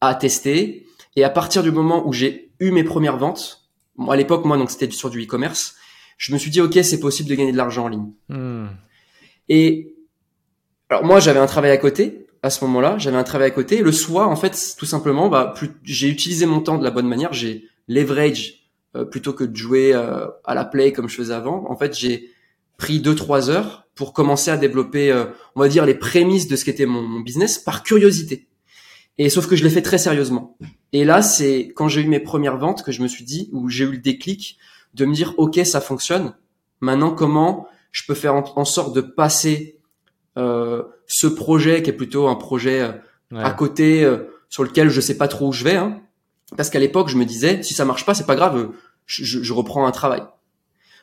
à 0.00 0.14
tester. 0.14 0.86
Et 1.14 1.24
à 1.24 1.30
partir 1.30 1.62
du 1.62 1.70
moment 1.70 2.06
où 2.08 2.12
j'ai 2.12 2.50
eu 2.58 2.70
mes 2.72 2.84
premières 2.84 3.18
ventes, 3.18 3.70
à 4.08 4.16
l'époque, 4.16 4.44
moi, 4.46 4.56
donc 4.56 4.70
c'était 4.70 4.90
sur 4.90 5.10
du 5.10 5.22
e-commerce, 5.22 5.76
je 6.16 6.32
me 6.32 6.38
suis 6.38 6.50
dit, 6.50 6.60
OK, 6.60 6.78
c'est 6.82 7.00
possible 7.00 7.28
de 7.28 7.34
gagner 7.34 7.52
de 7.52 7.56
l'argent 7.56 7.84
en 7.84 7.88
ligne. 7.88 8.12
Hmm. 8.28 8.68
Et 9.48 9.94
alors 10.88 11.04
moi, 11.04 11.20
j'avais 11.20 11.38
un 11.38 11.46
travail 11.46 11.70
à 11.70 11.76
côté. 11.76 12.26
À 12.42 12.48
ce 12.48 12.64
moment-là, 12.64 12.96
j'avais 12.96 13.18
un 13.18 13.24
travail 13.24 13.48
à 13.48 13.50
côté. 13.50 13.82
Le 13.82 13.92
soir, 13.92 14.30
en 14.30 14.36
fait, 14.36 14.74
tout 14.78 14.86
simplement, 14.86 15.28
bah, 15.28 15.52
j'ai 15.82 16.08
utilisé 16.08 16.46
mon 16.46 16.60
temps 16.60 16.78
de 16.78 16.84
la 16.84 16.90
bonne 16.90 17.06
manière. 17.06 17.32
J'ai 17.34 17.68
leverage 17.88 18.59
euh, 18.96 19.04
plutôt 19.04 19.32
que 19.32 19.44
de 19.44 19.56
jouer 19.56 19.92
euh, 19.94 20.26
à 20.44 20.54
la 20.54 20.64
play 20.64 20.92
comme 20.92 21.08
je 21.08 21.16
faisais 21.16 21.34
avant. 21.34 21.70
En 21.70 21.76
fait, 21.76 21.96
j'ai 21.96 22.30
pris 22.76 23.00
deux 23.00 23.14
trois 23.14 23.50
heures 23.50 23.86
pour 23.94 24.12
commencer 24.12 24.50
à 24.50 24.56
développer, 24.56 25.12
euh, 25.12 25.26
on 25.54 25.60
va 25.60 25.68
dire, 25.68 25.84
les 25.84 25.94
prémices 25.94 26.48
de 26.48 26.56
ce 26.56 26.64
qu'était 26.64 26.86
mon, 26.86 27.02
mon 27.02 27.20
business 27.20 27.58
par 27.58 27.82
curiosité. 27.82 28.48
Et 29.18 29.28
sauf 29.28 29.46
que 29.46 29.56
je 29.56 29.64
l'ai 29.64 29.70
fait 29.70 29.82
très 29.82 29.98
sérieusement. 29.98 30.56
Et 30.92 31.04
là, 31.04 31.20
c'est 31.20 31.72
quand 31.74 31.88
j'ai 31.88 32.00
eu 32.00 32.08
mes 32.08 32.20
premières 32.20 32.56
ventes 32.56 32.82
que 32.82 32.90
je 32.90 33.02
me 33.02 33.08
suis 33.08 33.24
dit, 33.24 33.50
où 33.52 33.68
j'ai 33.68 33.84
eu 33.84 33.92
le 33.92 33.98
déclic 33.98 34.58
de 34.94 35.04
me 35.04 35.14
dire, 35.14 35.34
ok, 35.36 35.60
ça 35.64 35.80
fonctionne. 35.80 36.34
Maintenant, 36.80 37.10
comment 37.10 37.68
je 37.92 38.04
peux 38.06 38.14
faire 38.14 38.34
en, 38.34 38.64
sorte 38.64 38.94
de 38.94 39.00
passer 39.00 39.78
euh, 40.38 40.84
ce 41.06 41.26
projet 41.26 41.82
qui 41.82 41.90
est 41.90 41.94
plutôt 41.94 42.28
un 42.28 42.34
projet 42.34 42.80
euh, 42.80 42.92
à 43.36 43.50
côté 43.50 44.04
euh, 44.04 44.30
sur 44.48 44.64
lequel 44.64 44.88
je 44.88 45.00
sais 45.00 45.16
pas 45.16 45.28
trop 45.28 45.48
où 45.48 45.52
je 45.52 45.64
vais, 45.64 45.76
hein, 45.76 46.00
parce 46.56 46.70
qu'à 46.70 46.78
l'époque, 46.78 47.08
je 47.08 47.16
me 47.16 47.24
disais, 47.24 47.62
si 47.62 47.74
ça 47.74 47.84
marche 47.84 48.04
pas, 48.04 48.14
c'est 48.14 48.26
pas 48.26 48.36
grave, 48.36 48.70
je, 49.06 49.24
je, 49.24 49.52
reprends 49.52 49.86
un 49.86 49.90
travail. 49.90 50.22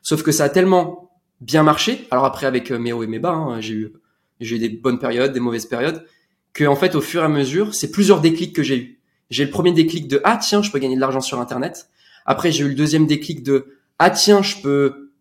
Sauf 0.01 0.23
que 0.23 0.31
ça 0.31 0.45
a 0.45 0.49
tellement 0.49 1.11
bien 1.41 1.63
marché. 1.63 2.07
Alors 2.11 2.25
après, 2.25 2.45
avec 2.45 2.71
mes 2.71 2.93
hauts 2.93 3.03
et 3.03 3.07
mes 3.07 3.19
bas, 3.19 3.33
hein, 3.33 3.61
j'ai 3.61 3.73
eu 3.73 3.93
j'ai 4.39 4.59
des 4.59 4.69
bonnes 4.69 4.99
périodes, 4.99 5.33
des 5.33 5.39
mauvaises 5.39 5.65
périodes, 5.65 6.05
que 6.53 6.63
en 6.65 6.75
fait, 6.75 6.95
au 6.95 7.01
fur 7.01 7.21
et 7.21 7.25
à 7.25 7.29
mesure, 7.29 7.73
c'est 7.73 7.91
plusieurs 7.91 8.21
déclics 8.21 8.55
que 8.55 8.63
j'ai 8.63 8.77
eu. 8.77 8.99
J'ai 9.29 9.45
le 9.45 9.51
premier 9.51 9.73
déclic 9.73 10.07
de 10.07 10.21
ah 10.23 10.37
tiens, 10.37 10.61
je 10.61 10.71
peux 10.71 10.79
gagner 10.79 10.95
de 10.95 11.01
l'argent 11.01 11.21
sur 11.21 11.39
Internet. 11.39 11.89
Après, 12.25 12.51
j'ai 12.51 12.63
eu 12.63 12.69
le 12.69 12.75
deuxième 12.75 13.07
déclic 13.07 13.43
de 13.43 13.77
ah 13.99 14.09
tiens, 14.09 14.41
je 14.41 14.57
peux 14.61 15.11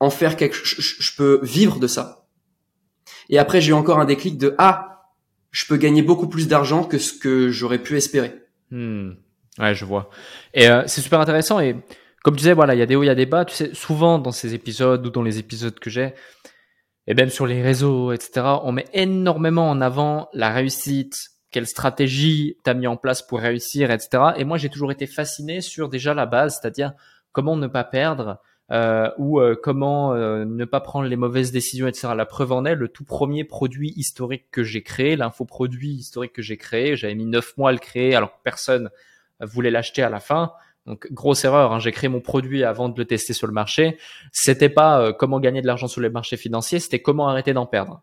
en 0.00 0.10
faire 0.10 0.36
quelque, 0.36 0.56
je, 0.56 0.80
je 0.80 1.16
peux 1.16 1.40
vivre 1.42 1.78
de 1.78 1.86
ça. 1.86 2.26
Et 3.30 3.38
après, 3.38 3.60
j'ai 3.60 3.70
eu 3.70 3.74
encore 3.74 4.00
un 4.00 4.04
déclic 4.04 4.36
de 4.38 4.54
ah, 4.58 4.94
je 5.50 5.66
peux 5.66 5.76
gagner 5.76 6.02
beaucoup 6.02 6.28
plus 6.28 6.48
d'argent 6.48 6.84
que 6.84 6.98
ce 6.98 7.12
que 7.12 7.50
j'aurais 7.50 7.82
pu 7.82 7.96
espérer. 7.96 8.42
Hmm. 8.70 9.12
Ouais, 9.58 9.74
je 9.74 9.84
vois. 9.84 10.10
Et 10.52 10.68
euh, 10.68 10.82
c'est 10.86 11.00
super 11.00 11.20
intéressant. 11.20 11.60
Et 11.60 11.76
comme 12.22 12.34
tu 12.34 12.40
disais, 12.40 12.54
voilà, 12.54 12.74
il 12.74 12.78
y 12.78 12.82
a 12.82 12.86
des 12.86 12.96
hauts, 12.96 13.02
il 13.02 13.06
y 13.06 13.10
a 13.10 13.14
des 13.14 13.26
bas. 13.26 13.44
Tu 13.44 13.54
sais, 13.54 13.74
souvent 13.74 14.18
dans 14.18 14.32
ces 14.32 14.54
épisodes 14.54 15.06
ou 15.06 15.10
dans 15.10 15.22
les 15.22 15.38
épisodes 15.38 15.78
que 15.78 15.90
j'ai, 15.90 16.14
et 17.06 17.14
même 17.14 17.28
sur 17.28 17.46
les 17.46 17.62
réseaux, 17.62 18.12
etc., 18.12 18.46
on 18.62 18.72
met 18.72 18.86
énormément 18.92 19.68
en 19.68 19.80
avant 19.80 20.28
la 20.32 20.50
réussite, 20.50 21.30
quelle 21.50 21.66
stratégie 21.66 22.56
tu 22.64 22.70
as 22.70 22.74
mis 22.74 22.86
en 22.86 22.96
place 22.96 23.22
pour 23.22 23.40
réussir, 23.40 23.90
etc. 23.90 24.32
Et 24.36 24.44
moi, 24.44 24.58
j'ai 24.58 24.70
toujours 24.70 24.90
été 24.90 25.06
fasciné 25.06 25.60
sur 25.60 25.88
déjà 25.88 26.14
la 26.14 26.26
base, 26.26 26.58
c'est-à-dire 26.60 26.94
comment 27.32 27.56
ne 27.56 27.66
pas 27.66 27.84
perdre 27.84 28.40
euh, 28.72 29.10
ou 29.18 29.40
euh, 29.40 29.54
comment 29.60 30.14
euh, 30.14 30.46
ne 30.46 30.64
pas 30.64 30.80
prendre 30.80 31.06
les 31.06 31.16
mauvaises 31.16 31.52
décisions, 31.52 31.86
etc. 31.86 32.08
La 32.16 32.24
preuve 32.24 32.52
en 32.52 32.64
est, 32.64 32.74
le 32.74 32.88
tout 32.88 33.04
premier 33.04 33.44
produit 33.44 33.92
historique 33.96 34.46
que 34.50 34.62
j'ai 34.62 34.82
créé, 34.82 35.16
l'infoproduit 35.16 35.92
historique 35.92 36.32
que 36.32 36.42
j'ai 36.42 36.56
créé, 36.56 36.96
j'avais 36.96 37.14
mis 37.14 37.26
neuf 37.26 37.56
mois 37.58 37.68
à 37.68 37.72
le 37.72 37.78
créer 37.78 38.14
alors 38.14 38.32
que 38.32 38.42
personne 38.42 38.90
voulait 39.44 39.70
l'acheter 39.70 40.02
à 40.02 40.10
la 40.10 40.20
fin. 40.20 40.52
Donc 40.86 41.10
grosse 41.12 41.44
erreur, 41.44 41.72
hein. 41.72 41.78
j'ai 41.78 41.92
créé 41.92 42.08
mon 42.08 42.20
produit 42.20 42.62
avant 42.62 42.88
de 42.88 42.98
le 42.98 43.06
tester 43.06 43.32
sur 43.32 43.46
le 43.46 43.52
marché. 43.52 43.96
C'était 44.32 44.68
pas 44.68 45.00
euh, 45.00 45.12
comment 45.12 45.40
gagner 45.40 45.62
de 45.62 45.66
l'argent 45.66 45.88
sur 45.88 46.00
les 46.00 46.10
marchés 46.10 46.36
financiers, 46.36 46.78
c'était 46.78 47.00
comment 47.00 47.28
arrêter 47.28 47.54
d'en 47.54 47.66
perdre. 47.66 48.02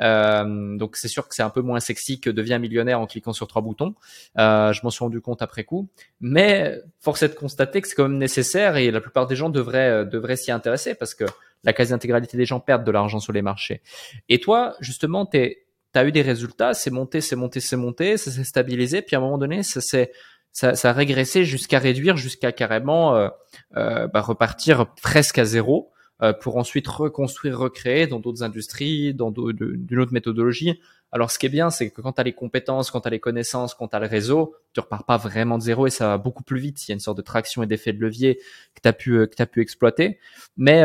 Euh, 0.00 0.76
donc 0.76 0.96
c'est 0.96 1.06
sûr 1.06 1.28
que 1.28 1.36
c'est 1.36 1.42
un 1.42 1.50
peu 1.50 1.60
moins 1.60 1.78
sexy 1.78 2.18
que 2.20 2.28
deviens 2.30 2.58
millionnaire 2.58 2.98
en 2.98 3.06
cliquant 3.06 3.32
sur 3.32 3.46
trois 3.46 3.62
boutons. 3.62 3.94
Euh, 4.38 4.72
je 4.72 4.80
m'en 4.82 4.90
suis 4.90 5.04
rendu 5.04 5.20
compte 5.20 5.42
après 5.42 5.64
coup, 5.64 5.88
mais 6.20 6.80
force 6.98 7.22
est 7.22 7.28
de 7.28 7.34
constater 7.34 7.80
que 7.80 7.88
c'est 7.88 7.94
quand 7.94 8.08
même 8.08 8.18
nécessaire 8.18 8.76
et 8.76 8.90
la 8.90 9.00
plupart 9.00 9.26
des 9.26 9.36
gens 9.36 9.50
devraient 9.50 10.06
devraient 10.06 10.36
s'y 10.36 10.50
intéresser 10.50 10.94
parce 10.94 11.14
que 11.14 11.24
la 11.62 11.72
quasi-intégralité 11.72 12.36
des 12.36 12.46
gens 12.46 12.60
perdent 12.60 12.84
de 12.84 12.90
l'argent 12.90 13.20
sur 13.20 13.32
les 13.32 13.42
marchés. 13.42 13.82
Et 14.28 14.40
toi, 14.40 14.74
justement, 14.80 15.26
tu 15.26 15.56
as 15.94 16.04
eu 16.04 16.12
des 16.12 16.22
résultats, 16.22 16.74
c'est 16.74 16.90
monté, 16.90 17.20
c'est 17.20 17.36
monté, 17.36 17.60
c'est 17.60 17.76
monté, 17.76 18.16
ça 18.16 18.30
s'est 18.30 18.44
stabilisé, 18.44 19.02
puis 19.02 19.16
à 19.16 19.18
un 19.18 19.22
moment 19.22 19.38
donné, 19.38 19.62
ça 19.62 19.80
s'est 19.80 20.12
ça, 20.54 20.76
ça 20.76 20.90
a 20.90 20.92
régressé 20.92 21.44
jusqu'à 21.44 21.80
réduire, 21.80 22.16
jusqu'à 22.16 22.52
carrément 22.52 23.16
euh, 23.16 23.28
euh, 23.76 24.06
bah, 24.06 24.20
repartir 24.20 24.86
presque 25.02 25.38
à 25.38 25.44
zéro 25.44 25.90
euh, 26.22 26.32
pour 26.32 26.56
ensuite 26.56 26.86
reconstruire, 26.86 27.58
recréer 27.58 28.06
dans 28.06 28.20
d'autres 28.20 28.44
industries, 28.44 29.14
dans 29.14 29.32
d'une 29.32 29.98
autre 29.98 30.12
méthodologie. 30.12 30.80
Alors 31.10 31.32
ce 31.32 31.40
qui 31.40 31.46
est 31.46 31.50
bien, 31.50 31.70
c'est 31.70 31.90
que 31.90 32.00
quand 32.00 32.12
tu 32.12 32.20
as 32.20 32.24
les 32.24 32.32
compétences, 32.32 32.92
quand 32.92 33.00
tu 33.00 33.08
as 33.08 33.10
les 33.10 33.18
connaissances, 33.18 33.74
quand 33.74 33.88
tu 33.88 33.96
as 33.96 33.98
le 33.98 34.06
réseau, 34.06 34.54
tu 34.72 34.78
repars 34.80 35.04
pas 35.04 35.16
vraiment 35.16 35.58
de 35.58 35.64
zéro 35.64 35.88
et 35.88 35.90
ça 35.90 36.06
va 36.06 36.18
beaucoup 36.18 36.44
plus 36.44 36.60
vite. 36.60 36.86
Il 36.86 36.90
y 36.90 36.92
a 36.92 36.94
une 36.94 37.00
sorte 37.00 37.16
de 37.16 37.22
traction 37.22 37.64
et 37.64 37.66
d'effet 37.66 37.92
de 37.92 38.00
levier 38.00 38.38
que 38.76 38.80
tu 38.80 38.88
as 38.88 38.92
pu 38.92 39.26
que 39.26 39.42
as 39.42 39.46
pu 39.46 39.60
exploiter. 39.60 40.20
Mais 40.56 40.84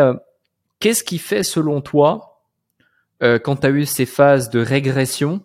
qu'est-ce 0.79 1.03
qui 1.03 1.19
fait 1.19 1.43
selon 1.43 1.81
toi 1.81 2.43
quand 3.21 3.57
tu 3.57 3.67
as 3.67 3.69
eu 3.69 3.85
ces 3.85 4.05
phases 4.05 4.49
de 4.49 4.59
régression 4.59 5.41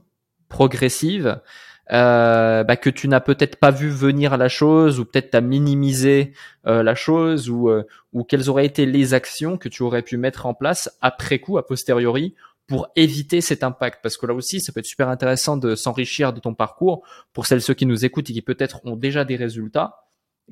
progressive 0.48 1.40
euh, 1.92 2.64
bah, 2.64 2.76
que 2.76 2.90
tu 2.90 3.08
n'as 3.08 3.20
peut-être 3.20 3.56
pas 3.56 3.70
vu 3.70 3.90
venir 3.90 4.36
la 4.36 4.48
chose 4.48 5.00
ou 5.00 5.04
peut-être 5.04 5.30
t'as 5.30 5.40
minimisé 5.40 6.32
euh, 6.66 6.82
la 6.82 6.94
chose 6.94 7.50
ou, 7.50 7.68
euh, 7.68 7.84
ou 8.12 8.24
quelles 8.24 8.48
auraient 8.48 8.66
été 8.66 8.86
les 8.86 9.12
actions 9.12 9.58
que 9.58 9.68
tu 9.68 9.82
aurais 9.82 10.02
pu 10.02 10.16
mettre 10.16 10.46
en 10.46 10.54
place 10.54 10.90
après 11.02 11.38
coup, 11.38 11.58
a 11.58 11.66
posteriori, 11.66 12.34
pour 12.66 12.88
éviter 12.96 13.42
cet 13.42 13.62
impact? 13.62 14.00
Parce 14.02 14.16
que 14.16 14.26
là 14.26 14.32
aussi, 14.32 14.60
ça 14.60 14.72
peut 14.72 14.80
être 14.80 14.86
super 14.86 15.08
intéressant 15.08 15.56
de 15.56 15.74
s'enrichir 15.74 16.32
de 16.32 16.40
ton 16.40 16.54
parcours. 16.54 17.06
Pour 17.32 17.46
celles 17.46 17.60
ceux 17.60 17.74
qui 17.74 17.86
nous 17.86 18.04
écoutent 18.04 18.30
et 18.30 18.32
qui 18.32 18.42
peut-être 18.42 18.80
ont 18.84 18.96
déjà 18.96 19.24
des 19.24 19.36
résultats 19.36 20.00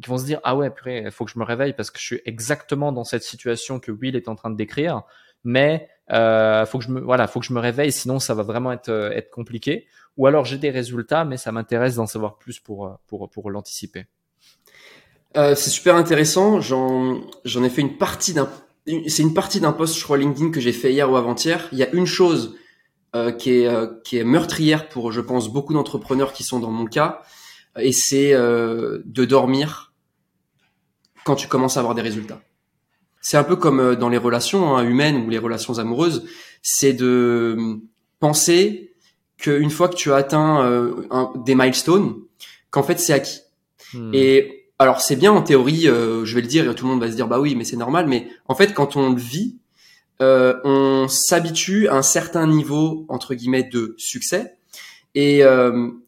qui 0.01 0.09
vont 0.09 0.19
se 0.19 0.25
dire 0.25 0.41
ah 0.43 0.57
ouais 0.57 0.71
purée, 0.71 1.03
il 1.05 1.11
faut 1.11 1.25
que 1.25 1.31
je 1.31 1.39
me 1.39 1.45
réveille 1.45 1.75
parce 1.75 1.91
que 1.91 1.99
je 1.99 2.05
suis 2.05 2.21
exactement 2.25 2.93
dans 2.93 3.05
cette 3.05 3.23
situation 3.23 3.79
que 3.79 3.91
Will 3.91 4.17
est 4.17 4.29
en 4.29 4.35
train 4.35 4.51
de 4.51 4.57
décrire, 4.57 5.03
mais 5.45 5.89
euh, 6.11 6.67
faut 6.67 6.79
que 6.79 6.85
je 6.85 6.91
me 6.91 7.01
voilà, 7.01 7.27
faut 7.27 7.41
que 7.41 7.47
je 7.47 7.53
me 7.53 7.61
réveille, 7.61 7.93
sinon 7.93 8.19
ça 8.19 8.35
va 8.35 8.43
vraiment 8.43 8.73
être 8.73 8.91
être 8.91 9.31
compliqué 9.31 9.87
ou 10.17 10.27
alors 10.27 10.45
j'ai 10.45 10.59
des 10.59 10.71
résultats, 10.71 11.25
mais 11.25 11.37
ça 11.37 11.53
m'intéresse 11.53 11.97
d'en 11.97 12.07
savoir 12.07 12.37
plus 12.37 12.61
pour, 12.61 12.87
euh, 12.87 12.91
pour, 13.07 13.31
pour 13.31 13.51
l'anticiper. 13.51 14.07
Euh, 15.37 15.55
c'est 15.55 15.71
super 15.71 15.97
intéressant. 15.97 16.61
J'en, 16.61 17.23
j'en 17.45 17.65
ai 17.65 17.71
fait 17.71 17.81
une 17.81 17.97
partie 17.97 18.35
d'un, 18.35 18.51
c'est 19.07 19.23
une 19.23 19.35
partie 19.35 19.61
d'un 19.61 19.73
post, 19.73 19.99
je 19.99 20.05
crois, 20.05 20.19
LinkedIn 20.19 20.51
que 20.51 20.61
j'ai 20.61 20.73
fait 20.73 20.93
hier 20.93 21.11
ou 21.11 21.17
avant-hier. 21.17 21.69
Il 21.73 21.79
y 21.79 21.83
a 21.83 21.91
une 21.93 22.07
chose 22.07 22.57
euh, 23.15 23.33
qui 23.33 23.51
est 23.51 23.67
euh, 23.67 23.87
qui 24.05 24.19
est 24.19 24.25
meurtrière 24.25 24.89
pour, 24.89 25.13
je 25.13 25.21
pense, 25.21 25.49
beaucoup 25.49 25.73
d'entrepreneurs 25.73 26.33
qui 26.33 26.45
sont 26.45 26.61
dans 26.61 26.71
mon 26.71 26.87
cas, 26.87 27.23
et 27.79 27.93
c'est 27.93 28.35
euh, 28.35 29.03
de 29.07 29.25
dormir 29.25 29.95
quand 31.25 31.37
tu 31.37 31.49
commences 31.49 31.77
à 31.77 31.81
avoir 31.81 31.95
des 31.95 32.03
résultats. 32.03 32.41
C'est 33.23 33.39
un 33.39 33.45
peu 33.45 33.57
comme 33.57 33.97
dans 33.97 34.09
les 34.11 34.19
relations 34.19 34.77
hein, 34.77 34.85
humaines 34.85 35.25
ou 35.25 35.31
les 35.31 35.39
relations 35.39 35.79
amoureuses, 35.79 36.25
c'est 36.61 36.93
de 36.93 37.81
penser 38.21 38.93
qu'une 39.43 39.71
fois 39.71 39.89
que 39.89 39.97
tu 39.97 40.13
as 40.13 40.17
atteint 40.17 40.65
euh, 40.65 41.07
un, 41.11 41.33
des 41.45 41.55
milestones, 41.55 42.15
qu'en 42.71 42.83
fait 42.83 42.99
c'est 42.99 43.13
acquis. 43.13 43.41
Hmm. 43.93 44.15
Et 44.15 44.69
alors 44.79 45.01
c'est 45.01 45.17
bien 45.17 45.33
en 45.33 45.43
théorie, 45.43 45.89
euh, 45.89 46.25
je 46.25 46.35
vais 46.35 46.41
le 46.41 46.47
dire 46.47 46.71
et 46.71 46.75
tout 46.75 46.85
le 46.85 46.93
monde 46.93 47.01
va 47.01 47.11
se 47.11 47.17
dire 47.17 47.27
bah 47.27 47.41
oui 47.41 47.55
mais 47.55 47.65
c'est 47.65 47.77
normal, 47.77 48.07
mais 48.07 48.29
en 48.47 48.55
fait 48.55 48.73
quand 48.73 48.97
on 48.97 49.11
le 49.11 49.21
vit, 49.21 49.57
euh, 50.21 50.55
on 50.65 51.09
s'habitue 51.09 51.89
à 51.89 51.97
un 51.97 52.03
certain 52.03 52.47
niveau 52.47 53.05
entre 53.09 53.35
guillemets 53.35 53.65
de 53.65 53.95
succès. 53.99 54.57
Et 55.15 55.43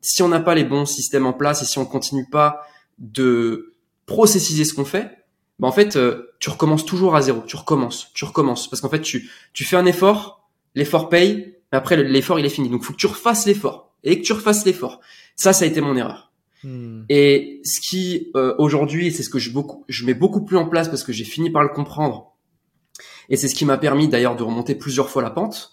si 0.00 0.22
on 0.22 0.28
n'a 0.28 0.40
pas 0.40 0.54
les 0.54 0.64
bons 0.64 0.86
systèmes 0.86 1.26
en 1.26 1.34
place 1.34 1.60
et 1.60 1.66
si 1.66 1.78
on 1.78 1.84
continue 1.84 2.26
pas 2.30 2.66
de 2.98 3.74
processiser 4.06 4.64
ce 4.64 4.72
qu'on 4.72 4.86
fait, 4.86 5.23
bah 5.58 5.68
en 5.68 5.72
fait 5.72 5.98
tu 6.40 6.50
recommences 6.50 6.84
toujours 6.84 7.14
à 7.16 7.22
zéro, 7.22 7.42
tu 7.46 7.56
recommences, 7.56 8.10
tu 8.14 8.24
recommences 8.24 8.68
parce 8.68 8.80
qu'en 8.80 8.88
fait 8.88 9.02
tu 9.02 9.30
tu 9.52 9.64
fais 9.64 9.76
un 9.76 9.86
effort, 9.86 10.48
l'effort 10.74 11.08
paye, 11.08 11.54
après, 11.76 12.02
l'effort, 12.02 12.38
il 12.38 12.46
est 12.46 12.50
fini. 12.50 12.68
Donc, 12.68 12.82
faut 12.82 12.92
que 12.92 12.98
tu 12.98 13.06
refasses 13.06 13.46
l'effort. 13.46 13.92
Et 14.02 14.20
que 14.20 14.24
tu 14.24 14.32
refasses 14.32 14.64
l'effort. 14.64 15.00
Ça, 15.36 15.52
ça 15.52 15.64
a 15.64 15.68
été 15.68 15.80
mon 15.80 15.96
erreur. 15.96 16.32
Hmm. 16.62 17.02
Et 17.08 17.60
ce 17.64 17.80
qui, 17.80 18.30
euh, 18.36 18.54
aujourd'hui, 18.58 19.12
c'est 19.12 19.22
ce 19.22 19.30
que 19.30 19.38
je, 19.38 19.50
beaucoup, 19.50 19.84
je 19.88 20.04
mets 20.04 20.14
beaucoup 20.14 20.44
plus 20.44 20.56
en 20.56 20.66
place 20.66 20.88
parce 20.88 21.02
que 21.02 21.12
j'ai 21.12 21.24
fini 21.24 21.50
par 21.50 21.62
le 21.62 21.70
comprendre. 21.70 22.34
Et 23.28 23.36
c'est 23.36 23.48
ce 23.48 23.54
qui 23.54 23.64
m'a 23.64 23.78
permis 23.78 24.08
d'ailleurs 24.08 24.36
de 24.36 24.42
remonter 24.42 24.74
plusieurs 24.74 25.08
fois 25.08 25.22
la 25.22 25.30
pente. 25.30 25.72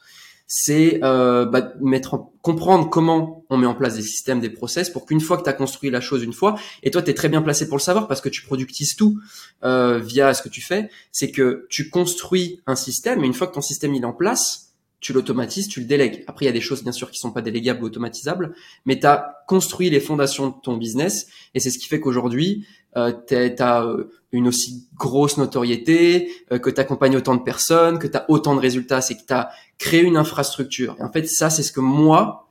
C'est 0.54 1.00
euh, 1.02 1.46
bah, 1.46 1.72
mettre 1.80 2.14
en, 2.14 2.34
comprendre 2.42 2.90
comment 2.90 3.46
on 3.50 3.56
met 3.56 3.68
en 3.68 3.74
place 3.74 3.96
des 3.96 4.02
systèmes, 4.02 4.42
des 4.42 4.50
process 4.50 4.90
pour 4.90 5.06
qu'une 5.06 5.22
fois 5.22 5.38
que 5.38 5.44
tu 5.44 5.50
as 5.50 5.54
construit 5.54 5.90
la 5.90 6.02
chose 6.02 6.24
une 6.24 6.34
fois, 6.34 6.60
et 6.84 6.92
toi 6.92 7.02
tu 7.02 7.10
es 7.10 7.14
très 7.14 7.30
bien 7.30 7.42
placé 7.42 7.70
pour 7.70 7.78
le 7.78 7.82
savoir 7.82 8.10
parce 8.10 8.20
que 8.20 8.28
tu 8.28 8.42
productises 8.42 8.98
tout 8.98 9.18
euh, 9.64 9.98
via 10.00 10.34
ce 10.34 10.42
que 10.42 10.50
tu 10.50 10.60
fais, 10.60 10.90
c'est 11.14 11.32
que 11.32 11.68
tu 11.70 11.90
construis 11.90 12.60
un 12.68 12.76
système 12.76 13.24
et 13.24 13.28
une 13.28 13.34
fois 13.34 13.48
que 13.48 13.54
ton 13.54 13.62
système 13.62 13.96
il 13.96 14.02
est 14.02 14.06
en 14.06 14.12
place, 14.12 14.74
tu 15.00 15.14
l'automatises, 15.14 15.70
tu 15.70 15.80
le 15.80 15.86
délègues. 15.86 16.26
Après, 16.28 16.44
il 16.44 16.48
y 16.48 16.50
a 16.50 16.54
des 16.54 16.62
choses, 16.62 16.84
bien 16.84 16.92
sûr, 16.92 17.10
qui 17.12 17.18
sont 17.18 17.32
pas 17.32 17.42
délégables 17.42 17.82
ou 17.82 17.86
automatisables, 17.86 18.54
mais 18.86 19.00
tu 19.00 19.08
as 19.08 19.38
construit 19.48 19.90
les 19.90 20.02
fondations 20.02 20.50
de 20.50 20.56
ton 20.62 20.76
business 20.76 21.28
et 21.54 21.62
c'est 21.62 21.72
ce 21.72 21.80
qui 21.80 21.88
fait 21.88 22.02
qu'aujourd'hui, 22.02 22.68
euh, 22.98 23.14
tu 23.26 23.36
as 23.36 23.86
euh, 23.86 24.12
une 24.32 24.48
aussi 24.48 24.88
grosse 24.96 25.38
notoriété, 25.38 26.32
euh, 26.52 26.60
que 26.60 26.70
tu 26.70 26.80
accompagnes 26.80 27.18
autant 27.18 27.36
de 27.36 27.44
personnes, 27.44 28.00
que 28.00 28.08
tu 28.08 28.18
as 28.18 28.26
autant 28.30 28.56
de 28.56 28.60
résultats, 28.60 29.02
c'est 29.02 29.16
que 29.16 29.26
tu 29.26 29.34
as 29.34 29.50
créé 29.78 30.02
une 30.02 30.18
infrastructure. 30.18 30.96
En 31.00 31.12
fait, 31.12 31.28
ça, 31.28 31.50
c'est 31.50 31.64
ce 31.64 31.72
que 31.72 31.82
moi, 31.82 32.48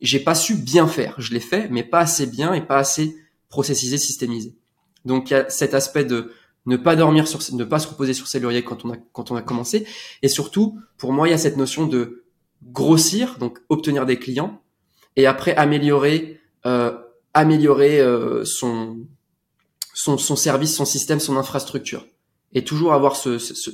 j'ai 0.00 0.20
pas 0.20 0.34
su 0.34 0.54
bien 0.54 0.86
faire. 0.86 1.14
Je 1.18 1.32
l'ai 1.32 1.40
fait, 1.40 1.68
mais 1.70 1.82
pas 1.82 2.00
assez 2.00 2.26
bien 2.26 2.54
et 2.54 2.62
pas 2.62 2.78
assez 2.78 3.16
processisé, 3.48 3.98
systémisé. 3.98 4.54
Donc, 5.04 5.30
il 5.30 5.34
y 5.34 5.36
a 5.36 5.50
cet 5.50 5.74
aspect 5.74 6.04
de 6.04 6.32
ne 6.66 6.76
pas 6.76 6.96
dormir 6.96 7.26
sur, 7.26 7.40
ne 7.54 7.64
pas 7.64 7.78
se 7.78 7.88
reposer 7.88 8.14
sur 8.14 8.28
ses 8.28 8.40
lauriers 8.40 8.62
quand 8.62 8.84
on 8.84 8.92
a, 8.92 8.96
quand 9.12 9.30
on 9.30 9.36
a 9.36 9.42
commencé. 9.42 9.86
Et 10.22 10.28
surtout, 10.28 10.78
pour 10.98 11.12
moi, 11.12 11.28
il 11.28 11.32
y 11.32 11.34
a 11.34 11.38
cette 11.38 11.56
notion 11.56 11.86
de 11.86 12.24
grossir, 12.62 13.36
donc 13.38 13.58
obtenir 13.68 14.06
des 14.06 14.18
clients, 14.18 14.62
et 15.16 15.26
après 15.26 15.54
améliorer, 15.56 16.40
euh, 16.66 16.96
améliorer 17.34 18.00
euh, 18.00 18.44
son, 18.44 18.98
son, 19.94 20.18
son 20.18 20.36
service, 20.36 20.74
son 20.74 20.84
système, 20.84 21.20
son 21.20 21.36
infrastructure, 21.36 22.06
et 22.52 22.64
toujours 22.64 22.92
avoir 22.92 23.16
ce, 23.16 23.38
ce, 23.38 23.70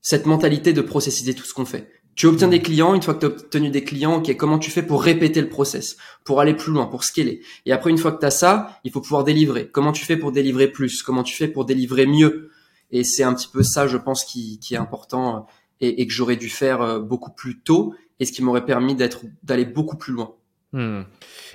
cette 0.00 0.26
mentalité 0.26 0.72
de 0.72 0.80
processiser 0.80 1.34
tout 1.34 1.44
ce 1.44 1.54
qu'on 1.54 1.64
fait. 1.64 1.90
Tu 2.14 2.26
obtiens 2.26 2.48
des 2.48 2.60
clients, 2.60 2.94
une 2.94 3.00
fois 3.00 3.14
que 3.14 3.20
tu 3.20 3.26
as 3.26 3.28
obtenu 3.30 3.70
des 3.70 3.84
clients, 3.84 4.16
ok, 4.16 4.36
comment 4.36 4.58
tu 4.58 4.70
fais 4.70 4.82
pour 4.82 5.02
répéter 5.02 5.40
le 5.40 5.48
process, 5.48 5.96
pour 6.24 6.40
aller 6.40 6.52
plus 6.52 6.70
loin, 6.70 6.84
pour 6.84 7.04
scaler? 7.04 7.40
Et 7.64 7.72
après, 7.72 7.88
une 7.88 7.96
fois 7.96 8.12
que 8.12 8.20
tu 8.20 8.26
as 8.26 8.30
ça, 8.30 8.78
il 8.84 8.92
faut 8.92 9.00
pouvoir 9.00 9.24
délivrer. 9.24 9.70
Comment 9.70 9.92
tu 9.92 10.04
fais 10.04 10.18
pour 10.18 10.30
délivrer 10.30 10.68
plus? 10.68 11.02
Comment 11.02 11.22
tu 11.22 11.34
fais 11.34 11.48
pour 11.48 11.64
délivrer 11.64 12.06
mieux? 12.06 12.50
Et 12.90 13.02
c'est 13.02 13.22
un 13.22 13.32
petit 13.32 13.48
peu 13.48 13.62
ça, 13.62 13.86
je 13.86 13.96
pense, 13.96 14.24
qui, 14.24 14.58
qui 14.58 14.74
est 14.74 14.76
important 14.76 15.36
euh, 15.36 15.40
et, 15.80 16.02
et 16.02 16.06
que 16.06 16.12
j'aurais 16.12 16.36
dû 16.36 16.50
faire 16.50 16.82
euh, 16.82 16.98
beaucoup 16.98 17.32
plus 17.32 17.62
tôt 17.62 17.94
et 18.20 18.26
ce 18.26 18.32
qui 18.32 18.42
m'aurait 18.42 18.66
permis 18.66 18.94
d'être 18.94 19.22
d'aller 19.42 19.64
beaucoup 19.64 19.96
plus 19.96 20.12
loin. 20.12 20.34
Hmm. 20.72 21.02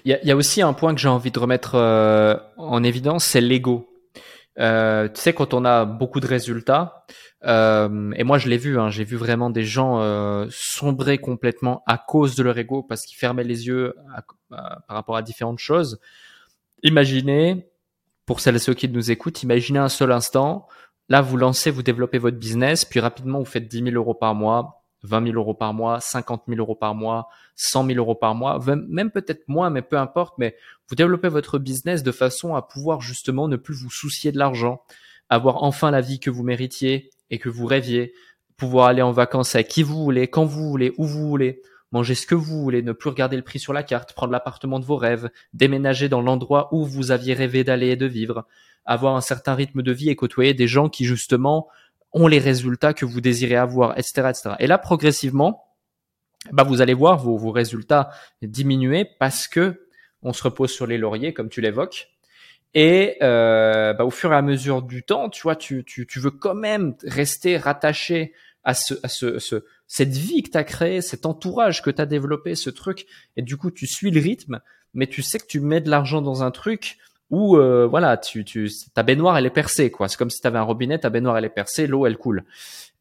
Il, 0.05 0.11
y 0.11 0.13
a, 0.13 0.21
il 0.21 0.27
y, 0.27 0.31
a, 0.31 0.35
aussi 0.35 0.61
un 0.61 0.73
point 0.73 0.93
que 0.93 1.01
j'ai 1.01 1.07
envie 1.07 1.31
de 1.31 1.39
remettre 1.39 1.75
euh, 1.75 2.37
en 2.57 2.83
évidence, 2.83 3.25
c'est 3.25 3.41
l'ego. 3.41 3.89
Euh, 4.59 5.07
tu 5.07 5.21
sais, 5.21 5.33
quand 5.33 5.53
on 5.53 5.65
a 5.65 5.85
beaucoup 5.85 6.19
de 6.19 6.27
résultats, 6.27 7.05
euh, 7.45 8.11
et 8.15 8.23
moi, 8.23 8.37
je 8.37 8.49
l'ai 8.49 8.57
vu, 8.57 8.79
hein, 8.79 8.89
j'ai 8.89 9.03
vu 9.03 9.15
vraiment 9.15 9.49
des 9.49 9.63
gens 9.63 10.01
euh, 10.01 10.47
sombrer 10.49 11.19
complètement 11.19 11.83
à 11.85 11.97
cause 11.97 12.35
de 12.35 12.43
leur 12.43 12.57
ego 12.57 12.83
parce 12.83 13.05
qu'ils 13.05 13.17
fermaient 13.17 13.43
les 13.43 13.67
yeux 13.67 13.95
par 14.49 14.81
rapport 14.87 15.15
à 15.17 15.21
différentes 15.21 15.59
choses. 15.59 15.99
Imaginez, 16.83 17.69
pour 18.25 18.39
celles 18.39 18.55
et 18.55 18.59
ceux 18.59 18.73
qui 18.73 18.89
nous 18.89 19.11
écoutent, 19.11 19.43
imaginez 19.43 19.79
un 19.79 19.89
seul 19.89 20.11
instant. 20.11 20.67
Là, 21.09 21.21
vous 21.21 21.37
lancez, 21.37 21.71
vous 21.71 21.83
développez 21.83 22.17
votre 22.17 22.37
business, 22.37 22.83
puis 22.83 22.99
rapidement, 22.99 23.39
vous 23.39 23.45
faites 23.45 23.67
10 23.67 23.83
000 23.83 23.95
euros 23.95 24.13
par 24.13 24.35
mois, 24.35 24.76
20 25.07 25.27
000 25.27 25.35
euros 25.37 25.53
par 25.53 25.73
mois, 25.73 25.99
50 25.99 26.43
000 26.47 26.59
euros 26.59 26.75
par 26.75 26.93
mois, 26.93 27.29
100 27.55 27.87
000 27.87 27.97
euros 27.97 28.15
par 28.15 28.35
mois, 28.35 28.59
même 28.87 29.11
peut-être 29.11 29.47
moins, 29.47 29.69
mais 29.69 29.81
peu 29.81 29.97
importe. 29.97 30.37
Mais 30.37 30.55
vous 30.89 30.95
développez 30.95 31.29
votre 31.29 31.57
business 31.57 32.03
de 32.03 32.11
façon 32.11 32.55
à 32.55 32.61
pouvoir 32.61 33.01
justement 33.01 33.47
ne 33.47 33.55
plus 33.55 33.75
vous 33.75 33.89
soucier 33.89 34.31
de 34.31 34.37
l'argent, 34.37 34.81
avoir 35.29 35.63
enfin 35.63 35.91
la 35.91 36.01
vie 36.01 36.19
que 36.19 36.29
vous 36.29 36.43
méritiez, 36.43 37.09
et 37.29 37.39
que 37.39 37.49
vous 37.49 37.65
rêviez, 37.65 38.13
pouvoir 38.55 38.87
aller 38.87 39.01
en 39.01 39.11
vacances 39.11 39.55
avec 39.55 39.67
qui 39.67 39.83
vous 39.83 40.03
voulez, 40.03 40.27
quand 40.27 40.45
vous 40.45 40.69
voulez, 40.69 40.93
où 40.97 41.05
vous 41.05 41.27
voulez, 41.27 41.61
manger 41.91 42.15
ce 42.15 42.25
que 42.25 42.35
vous 42.35 42.61
voulez, 42.61 42.81
ne 42.81 42.91
plus 42.91 43.09
regarder 43.09 43.37
le 43.37 43.43
prix 43.43 43.59
sur 43.59 43.73
la 43.73 43.83
carte, 43.83 44.13
prendre 44.13 44.31
l'appartement 44.31 44.79
de 44.79 44.85
vos 44.85 44.97
rêves, 44.97 45.29
déménager 45.53 46.09
dans 46.09 46.21
l'endroit 46.21 46.69
où 46.73 46.85
vous 46.85 47.11
aviez 47.11 47.33
rêvé 47.33 47.63
d'aller 47.63 47.89
et 47.89 47.95
de 47.95 48.05
vivre, 48.05 48.45
avoir 48.85 49.15
un 49.15 49.21
certain 49.21 49.55
rythme 49.55 49.81
de 49.81 49.91
vie 49.91 50.09
et 50.09 50.15
côtoyer 50.15 50.53
des 50.53 50.67
gens 50.67 50.89
qui 50.89 51.05
justement 51.05 51.67
ont 52.17 52.27
les 52.27 52.39
résultats 52.39 52.93
que 52.93 53.05
vous 53.05 53.21
désirez 53.21 53.55
avoir, 53.55 53.97
etc., 53.97 54.29
etc. 54.29 54.49
Et 54.59 54.67
là, 54.67 54.77
progressivement, 54.77 55.63
bah, 56.51 56.63
vous 56.63 56.81
allez 56.81 56.93
voir 56.93 57.17
vos, 57.17 57.37
vos 57.37 57.51
résultats 57.51 58.09
diminuer 58.41 59.05
parce 59.19 59.47
que 59.47 59.87
on 60.21 60.33
se 60.33 60.43
repose 60.43 60.71
sur 60.71 60.87
les 60.87 60.97
lauriers, 60.97 61.33
comme 61.33 61.49
tu 61.49 61.61
l'évoques, 61.61 62.09
et 62.73 63.17
euh, 63.21 63.93
bah, 63.93 64.05
au 64.05 64.09
fur 64.09 64.33
et 64.33 64.35
à 64.35 64.41
mesure 64.41 64.81
du 64.81 65.03
temps, 65.03 65.29
tu 65.29 65.43
vois, 65.43 65.55
tu, 65.55 65.83
tu, 65.85 66.05
tu 66.05 66.19
veux 66.19 66.31
quand 66.31 66.55
même 66.55 66.95
rester 67.03 67.57
rattaché 67.57 68.33
à, 68.63 68.73
ce, 68.73 68.95
à 69.03 69.07
ce, 69.07 69.39
ce 69.39 69.63
cette 69.87 70.11
vie 70.11 70.43
que 70.43 70.51
tu 70.51 70.57
as 70.57 70.63
créée, 70.63 71.01
cet 71.01 71.25
entourage 71.25 71.81
que 71.81 71.89
tu 71.89 72.01
as 72.01 72.05
développé, 72.05 72.55
ce 72.55 72.69
truc. 72.69 73.05
Et 73.37 73.41
du 73.41 73.55
coup, 73.55 73.71
tu 73.71 73.87
suis 73.87 74.11
le 74.11 74.19
rythme, 74.19 74.59
mais 74.93 75.07
tu 75.07 75.21
sais 75.21 75.39
que 75.39 75.47
tu 75.47 75.61
mets 75.61 75.79
de 75.79 75.89
l'argent 75.89 76.21
dans 76.21 76.43
un 76.43 76.51
truc 76.51 76.97
où 77.29 77.57
euh, 77.57 77.87
voilà, 77.87 78.17
tu, 78.17 78.45
tu, 78.45 78.69
ta 78.93 79.03
baignoire 79.03 79.37
elle 79.37 79.45
est 79.45 79.51
percée 79.51 79.91
quoi. 79.91 80.07
C'est 80.07 80.17
comme 80.17 80.29
si 80.29 80.41
tu 80.41 80.47
avais 80.47 80.59
un 80.59 80.63
robinet, 80.63 80.99
ta 80.99 81.09
baignoire 81.09 81.37
elle 81.37 81.45
est 81.45 81.49
percée, 81.49 81.87
l'eau 81.87 82.05
elle 82.05 82.17
coule. 82.17 82.45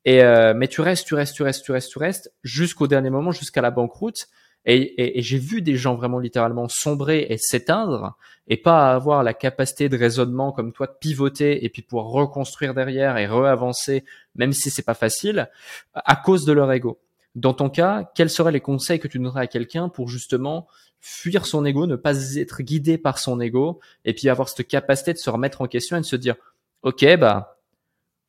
Et 0.04 0.22
euh, 0.22 0.54
mais 0.54 0.68
tu 0.68 0.80
restes, 0.80 1.06
tu 1.06 1.14
restes, 1.14 1.34
tu 1.34 1.42
restes, 1.42 1.64
tu 1.64 1.72
restes, 1.72 1.90
tu 1.90 1.98
restes 1.98 2.32
jusqu'au 2.42 2.86
dernier 2.86 3.10
moment, 3.10 3.32
jusqu'à 3.32 3.60
la 3.60 3.70
banqueroute. 3.70 4.28
Et, 4.68 5.18
et, 5.18 5.22
j'ai 5.22 5.38
vu 5.38 5.62
des 5.62 5.76
gens 5.76 5.94
vraiment 5.94 6.18
littéralement 6.18 6.66
sombrer 6.68 7.24
et 7.30 7.38
s'éteindre 7.38 8.16
et 8.48 8.56
pas 8.56 8.92
avoir 8.92 9.22
la 9.22 9.32
capacité 9.32 9.88
de 9.88 9.96
raisonnement 9.96 10.50
comme 10.50 10.72
toi 10.72 10.88
de 10.88 10.94
pivoter 10.98 11.64
et 11.64 11.68
puis 11.68 11.82
pouvoir 11.82 12.06
reconstruire 12.06 12.74
derrière 12.74 13.16
et 13.16 13.28
reavancer, 13.28 14.04
même 14.34 14.52
si 14.52 14.70
c'est 14.70 14.82
pas 14.82 14.94
facile, 14.94 15.48
à 15.94 16.16
cause 16.16 16.44
de 16.44 16.52
leur 16.52 16.72
ego. 16.72 16.98
Dans 17.36 17.54
ton 17.54 17.70
cas, 17.70 18.10
quels 18.14 18.30
seraient 18.30 18.50
les 18.50 18.60
conseils 18.60 18.98
que 18.98 19.06
tu 19.06 19.18
donnerais 19.18 19.42
à 19.42 19.46
quelqu'un 19.46 19.88
pour 19.88 20.08
justement 20.08 20.66
fuir 21.08 21.46
son 21.46 21.64
ego, 21.64 21.86
ne 21.86 21.94
pas 21.94 22.36
être 22.36 22.62
guidé 22.62 22.98
par 22.98 23.18
son 23.18 23.40
ego 23.40 23.78
et 24.04 24.12
puis 24.12 24.28
avoir 24.28 24.48
cette 24.48 24.66
capacité 24.66 25.12
de 25.12 25.18
se 25.18 25.30
remettre 25.30 25.62
en 25.62 25.66
question 25.66 25.96
et 25.96 26.00
de 26.00 26.04
se 26.04 26.16
dire, 26.16 26.34
ok, 26.82 27.16
bah 27.16 27.56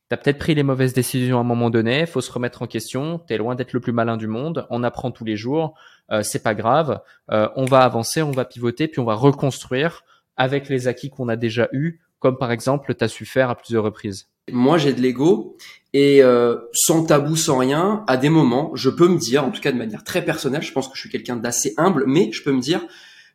T'as 0.09 0.15
peut-être 0.15 0.37
pris 0.37 0.55
les 0.55 0.63
mauvaises 0.63 0.93
décisions 0.93 1.37
à 1.37 1.41
un 1.41 1.43
moment 1.43 1.69
donné, 1.69 2.05
faut 2.05 2.21
se 2.21 2.31
remettre 2.31 2.61
en 2.61 2.67
question, 2.67 3.19
t'es 3.19 3.37
loin 3.37 3.55
d'être 3.55 3.73
le 3.73 3.81
plus 3.81 3.91
malin 3.91 4.15
du 4.15 4.27
monde, 4.27 4.65
on 4.69 4.81
apprend 4.83 5.11
tous 5.11 5.25
les 5.25 5.35
jours, 5.35 5.77
euh, 6.11 6.23
c'est 6.23 6.41
pas 6.41 6.55
grave, 6.55 7.01
euh, 7.29 7.49
on 7.57 7.65
va 7.65 7.79
avancer, 7.79 8.21
on 8.21 8.31
va 8.31 8.45
pivoter, 8.45 8.87
puis 8.87 9.01
on 9.01 9.05
va 9.05 9.15
reconstruire 9.15 10.05
avec 10.37 10.69
les 10.69 10.87
acquis 10.87 11.09
qu'on 11.09 11.27
a 11.27 11.35
déjà 11.35 11.67
eus, 11.73 11.99
comme 12.19 12.37
par 12.37 12.53
exemple 12.53 12.95
t'as 12.95 13.09
su 13.09 13.25
faire 13.25 13.49
à 13.49 13.55
plusieurs 13.55 13.83
reprises. 13.83 14.29
Moi 14.51 14.77
j'ai 14.77 14.93
de 14.93 15.01
l'ego 15.01 15.57
et 15.93 16.21
euh, 16.21 16.57
sans 16.73 17.05
tabou, 17.05 17.35
sans 17.35 17.57
rien, 17.57 18.03
à 18.07 18.17
des 18.17 18.29
moments, 18.29 18.71
je 18.75 18.89
peux 18.89 19.07
me 19.07 19.17
dire, 19.17 19.43
en 19.43 19.51
tout 19.51 19.61
cas 19.61 19.71
de 19.71 19.77
manière 19.77 20.03
très 20.03 20.23
personnelle, 20.23 20.61
je 20.61 20.71
pense 20.71 20.87
que 20.87 20.95
je 20.95 20.99
suis 20.99 21.09
quelqu'un 21.09 21.37
d'assez 21.37 21.73
humble, 21.77 22.03
mais 22.05 22.31
je 22.31 22.43
peux 22.43 22.51
me 22.51 22.61
dire, 22.61 22.85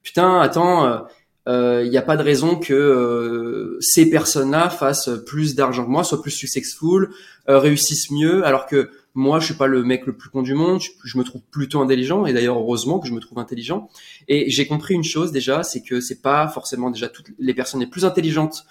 putain, 0.03 0.41
attends 0.41 0.87
euh, 0.87 0.99
il 1.47 1.51
euh, 1.51 1.89
n'y 1.89 1.97
a 1.97 2.03
pas 2.03 2.17
de 2.17 2.23
raison 2.23 2.57
que 2.57 2.73
euh, 2.73 3.77
ces 3.81 4.09
personnes-là 4.09 4.71
fassent 4.71 5.11
plus 5.27 5.57
d'argent 5.57 5.85
que 5.85 5.91
moi, 5.91 6.05
soient 6.05 6.23
plus 6.23 6.31
successful, 6.31 7.11
euh, 7.49 7.59
réussissent 7.59 8.13
mieux, 8.13 8.45
alors 8.47 8.67
que 8.67 8.91
moi, 9.15 9.41
je 9.41 9.47
suis 9.47 9.55
pas 9.55 9.67
le 9.67 9.83
mec 9.83 10.07
le 10.07 10.17
plus 10.17 10.31
con 10.31 10.43
du 10.43 10.55
monde, 10.55 10.81
je, 11.05 11.19
me 11.19 11.25
trouve 11.25 11.43
plutôt 11.51 11.81
intelligent, 11.81 12.27
et 12.27 12.33
d'ailleurs 12.33 12.59
heureusement 12.59 13.01
que 13.01 13.09
je 13.09 13.13
me 13.13 13.19
trouve 13.19 13.41
intelligent. 13.41 13.89
Et 14.29 14.51
j'ai 14.51 14.67
compris 14.69 14.95
une 14.95 15.03
chose 15.03 15.33
déjà, 15.33 15.65
c'est 15.65 15.83
que 15.83 16.01
c'est 16.01 16.23
pas 16.23 16.47
forcément 16.47 16.91
déjà 16.91 17.09
toutes 17.09 17.33
les 17.39 17.55
personnes 17.55 17.81
les 17.81 17.89
plus 17.89 18.05
intelligentes 18.05 18.65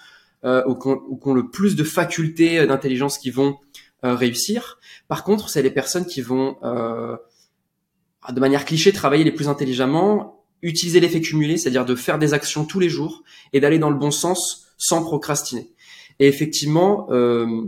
ou 0.44 0.74
qui 0.74 0.88
ont, 0.88 1.34
le 1.34 1.50
plus 1.50 1.76
de 1.76 1.84
facultés 1.84 2.66
d'intelligence 2.66 3.18
qui 3.18 3.30
vont 3.30 3.58
réussir. 4.02 4.78
Par 5.08 5.22
contre, 5.24 5.48
c'est 5.48 5.62
les 5.62 5.70
personnes 5.70 6.06
qui 6.06 6.20
vont 6.20 6.56
de 6.62 8.40
manière 8.40 8.64
cliché 8.64 8.92
travailler 8.92 9.24
les 9.24 9.32
plus 9.32 9.48
intelligemment 9.48 10.42
utiliser 10.62 11.00
l'effet 11.00 11.20
cumulé, 11.20 11.56
c'est-à-dire 11.56 11.84
de 11.84 11.94
faire 11.94 12.18
des 12.18 12.34
actions 12.34 12.64
tous 12.64 12.80
les 12.80 12.88
jours 12.88 13.22
et 13.52 13.60
d'aller 13.60 13.78
dans 13.78 13.90
le 13.90 13.98
bon 13.98 14.10
sens 14.10 14.68
sans 14.78 15.02
procrastiner. 15.02 15.70
Et 16.18 16.28
effectivement, 16.28 17.08
euh, 17.10 17.66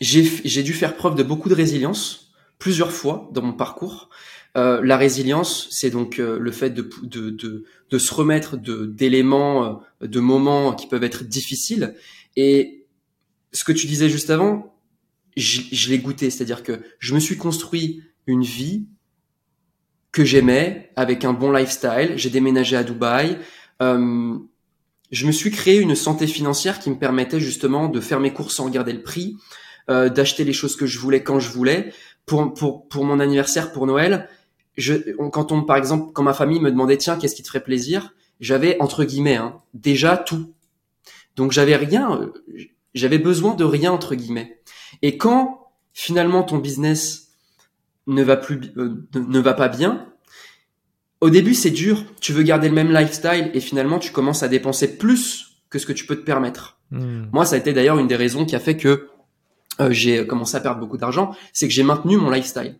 j'ai 0.00 0.62
dû 0.62 0.72
faire 0.72 0.96
preuve 0.96 1.14
de 1.14 1.22
beaucoup 1.22 1.48
de 1.48 1.54
résilience 1.54 2.32
plusieurs 2.58 2.92
fois 2.92 3.28
dans 3.32 3.42
mon 3.42 3.52
parcours. 3.52 4.08
Euh, 4.56 4.80
la 4.82 4.96
résilience, 4.96 5.68
c'est 5.70 5.90
donc 5.90 6.18
euh, 6.18 6.38
le 6.38 6.50
fait 6.50 6.70
de, 6.70 6.88
de, 7.02 7.30
de, 7.30 7.64
de 7.90 7.98
se 7.98 8.14
remettre 8.14 8.56
d'éléments, 8.56 9.82
de, 10.00 10.06
de 10.06 10.20
moments 10.20 10.72
qui 10.72 10.86
peuvent 10.86 11.04
être 11.04 11.24
difficiles. 11.24 11.94
Et 12.36 12.86
ce 13.52 13.64
que 13.64 13.72
tu 13.72 13.86
disais 13.86 14.08
juste 14.08 14.30
avant, 14.30 14.74
je, 15.36 15.60
je 15.70 15.90
l'ai 15.90 15.98
goûté, 15.98 16.30
c'est-à-dire 16.30 16.62
que 16.62 16.80
je 16.98 17.14
me 17.14 17.20
suis 17.20 17.36
construit 17.36 18.02
une 18.26 18.42
vie 18.42 18.86
que 20.10 20.24
j'aimais, 20.24 20.90
avec 20.96 21.26
un 21.26 21.34
bon 21.34 21.52
lifestyle. 21.52 22.14
J'ai 22.16 22.30
déménagé 22.30 22.76
à 22.76 22.82
Dubaï. 22.82 23.38
Euh, 23.82 24.38
je 25.10 25.26
me 25.26 25.32
suis 25.32 25.50
créé 25.50 25.78
une 25.78 25.94
santé 25.94 26.26
financière 26.26 26.78
qui 26.78 26.88
me 26.88 26.98
permettait 26.98 27.40
justement 27.40 27.88
de 27.88 28.00
faire 28.00 28.20
mes 28.20 28.32
courses 28.32 28.54
sans 28.56 28.64
regarder 28.64 28.94
le 28.94 29.02
prix, 29.02 29.36
euh, 29.90 30.08
d'acheter 30.08 30.44
les 30.44 30.54
choses 30.54 30.74
que 30.74 30.86
je 30.86 30.98
voulais 30.98 31.22
quand 31.22 31.38
je 31.38 31.50
voulais. 31.50 31.92
Pour, 32.24 32.54
pour, 32.54 32.88
pour 32.88 33.04
mon 33.04 33.20
anniversaire, 33.20 33.70
pour 33.70 33.86
Noël, 33.86 34.28
je, 34.76 34.94
quand 35.30 35.52
on, 35.52 35.62
par 35.62 35.76
exemple, 35.76 36.12
quand 36.12 36.22
ma 36.22 36.34
famille 36.34 36.60
me 36.60 36.70
demandait 36.70 36.98
tiens, 36.98 37.16
qu'est-ce 37.16 37.34
qui 37.34 37.42
te 37.42 37.48
ferait 37.48 37.62
plaisir, 37.62 38.14
j'avais 38.40 38.80
entre 38.80 39.04
guillemets 39.04 39.36
hein, 39.36 39.60
déjà 39.74 40.16
tout. 40.16 40.52
Donc 41.36 41.52
j'avais 41.52 41.76
rien, 41.76 42.20
euh, 42.20 42.32
j'avais 42.94 43.18
besoin 43.18 43.54
de 43.54 43.64
rien 43.64 43.92
entre 43.92 44.14
guillemets. 44.14 44.60
Et 45.02 45.16
quand 45.16 45.68
finalement 45.92 46.42
ton 46.42 46.58
business 46.58 47.28
ne 48.06 48.22
va 48.22 48.36
plus, 48.36 48.60
euh, 48.76 49.06
ne 49.14 49.40
va 49.40 49.54
pas 49.54 49.68
bien, 49.68 50.06
au 51.20 51.30
début 51.30 51.54
c'est 51.54 51.70
dur. 51.70 52.04
Tu 52.20 52.32
veux 52.32 52.42
garder 52.42 52.68
le 52.68 52.74
même 52.74 52.92
lifestyle 52.92 53.50
et 53.54 53.60
finalement 53.60 53.98
tu 53.98 54.12
commences 54.12 54.42
à 54.42 54.48
dépenser 54.48 54.96
plus 54.98 55.56
que 55.70 55.78
ce 55.78 55.86
que 55.86 55.92
tu 55.92 56.06
peux 56.06 56.16
te 56.16 56.24
permettre. 56.24 56.78
Hmm. 56.90 57.26
Moi, 57.32 57.44
ça 57.44 57.56
a 57.56 57.58
été 57.58 57.72
d'ailleurs 57.72 57.98
une 57.98 58.06
des 58.06 58.16
raisons 58.16 58.44
qui 58.44 58.54
a 58.54 58.60
fait 58.60 58.76
que 58.76 59.08
euh, 59.80 59.90
j'ai 59.90 60.26
commencé 60.26 60.56
à 60.56 60.60
perdre 60.60 60.80
beaucoup 60.80 60.96
d'argent, 60.96 61.34
c'est 61.52 61.66
que 61.66 61.74
j'ai 61.74 61.82
maintenu 61.82 62.16
mon 62.16 62.30
lifestyle. 62.30 62.78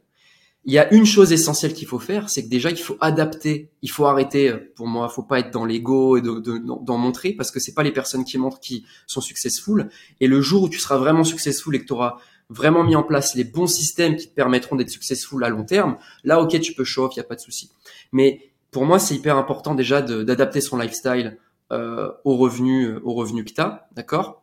Il 0.66 0.72
y 0.72 0.78
a 0.78 0.92
une 0.92 1.06
chose 1.06 1.32
essentielle 1.32 1.74
qu'il 1.74 1.86
faut 1.86 2.00
faire, 2.00 2.28
c'est 2.28 2.42
que 2.42 2.48
déjà 2.48 2.70
il 2.70 2.76
faut 2.76 2.96
adapter, 3.00 3.70
il 3.82 3.90
faut 3.90 4.06
arrêter. 4.06 4.50
Euh, 4.50 4.72
pour 4.74 4.88
moi, 4.88 5.08
faut 5.08 5.22
pas 5.22 5.38
être 5.38 5.52
dans 5.52 5.64
l'ego 5.64 6.16
et 6.16 6.20
d'en 6.20 6.40
de, 6.40 6.58
d'en 6.58 6.98
montrer 6.98 7.32
parce 7.32 7.52
que 7.52 7.60
c'est 7.60 7.72
pas 7.72 7.84
les 7.84 7.92
personnes 7.92 8.24
qui 8.24 8.36
montrent 8.36 8.58
qui 8.58 8.84
sont 9.06 9.20
successful. 9.20 9.88
Et 10.20 10.26
le 10.26 10.40
jour 10.40 10.64
où 10.64 10.68
tu 10.68 10.80
seras 10.80 10.96
vraiment 10.96 11.22
successful 11.22 11.76
et 11.76 11.80
que 11.80 11.86
tu 11.86 11.92
auras 11.92 12.16
vraiment 12.48 12.82
mis 12.82 12.96
en 12.96 13.04
place 13.04 13.36
les 13.36 13.44
bons 13.44 13.68
systèmes 13.68 14.16
qui 14.16 14.28
te 14.28 14.34
permettront 14.34 14.74
d'être 14.74 14.90
successful 14.90 15.42
à 15.44 15.50
long 15.50 15.64
terme, 15.64 15.98
là, 16.24 16.40
ok, 16.40 16.60
tu 16.60 16.74
peux 16.74 16.84
show 16.84 17.04
off, 17.04 17.16
n'y 17.16 17.20
a 17.20 17.24
pas 17.24 17.36
de 17.36 17.40
souci. 17.40 17.70
Mais 18.10 18.50
pour 18.72 18.86
moi, 18.86 18.98
c'est 18.98 19.14
hyper 19.14 19.36
important 19.36 19.76
déjà 19.76 20.02
d'adapter 20.02 20.60
son 20.60 20.78
lifestyle 20.78 21.38
euh, 21.72 22.10
au 22.24 22.36
revenu, 22.36 22.96
au 23.04 23.14
revenu 23.14 23.44
que 23.44 23.52
tu 23.52 23.60
as, 23.60 23.88
d'accord? 23.92 24.42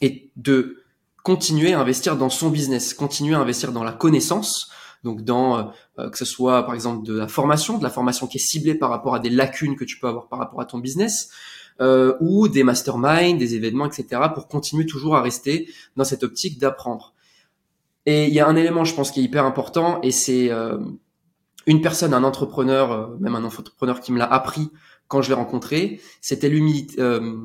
Et 0.00 0.30
de 0.36 0.78
continuer 1.22 1.74
à 1.74 1.80
investir 1.80 2.16
dans 2.16 2.30
son 2.30 2.48
business, 2.48 2.94
continuer 2.94 3.34
à 3.34 3.38
investir 3.38 3.72
dans 3.72 3.84
la 3.84 3.92
connaissance, 3.92 4.70
donc 5.04 5.22
dans 5.22 5.72
euh, 5.98 6.10
que 6.10 6.18
ce 6.18 6.24
soit 6.24 6.64
par 6.64 6.74
exemple 6.74 7.06
de 7.06 7.14
la 7.14 7.28
formation, 7.28 7.78
de 7.78 7.82
la 7.82 7.90
formation 7.90 8.26
qui 8.26 8.38
est 8.38 8.40
ciblée 8.40 8.74
par 8.74 8.90
rapport 8.90 9.14
à 9.14 9.18
des 9.18 9.30
lacunes 9.30 9.76
que 9.76 9.84
tu 9.84 9.98
peux 9.98 10.08
avoir 10.08 10.28
par 10.28 10.38
rapport 10.38 10.60
à 10.60 10.64
ton 10.64 10.78
business, 10.78 11.30
euh, 11.80 12.14
ou 12.20 12.48
des 12.48 12.64
masterminds, 12.64 13.38
des 13.38 13.54
événements, 13.54 13.86
etc., 13.86 14.22
pour 14.34 14.48
continuer 14.48 14.86
toujours 14.86 15.16
à 15.16 15.22
rester 15.22 15.68
dans 15.96 16.04
cette 16.04 16.22
optique 16.22 16.58
d'apprendre 16.58 17.14
Et 18.06 18.26
il 18.26 18.34
y 18.34 18.40
a 18.40 18.46
un 18.46 18.56
élément, 18.56 18.84
je 18.84 18.94
pense, 18.94 19.10
qui 19.10 19.20
est 19.20 19.22
hyper 19.24 19.44
important, 19.44 20.00
et 20.02 20.10
c'est 20.10 20.50
euh, 20.50 20.78
une 21.66 21.80
personne, 21.80 22.14
un 22.14 22.24
entrepreneur, 22.24 22.92
euh, 22.92 23.16
même 23.20 23.34
un 23.34 23.44
entrepreneur 23.44 24.00
qui 24.00 24.12
me 24.12 24.18
l'a 24.18 24.26
appris 24.26 24.70
quand 25.08 25.22
je 25.22 25.28
l'ai 25.28 25.34
rencontré, 25.34 26.00
c'était 26.20 26.48
l'humilité. 26.48 27.00
Euh, 27.00 27.36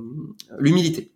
l'humilité. 0.60 1.13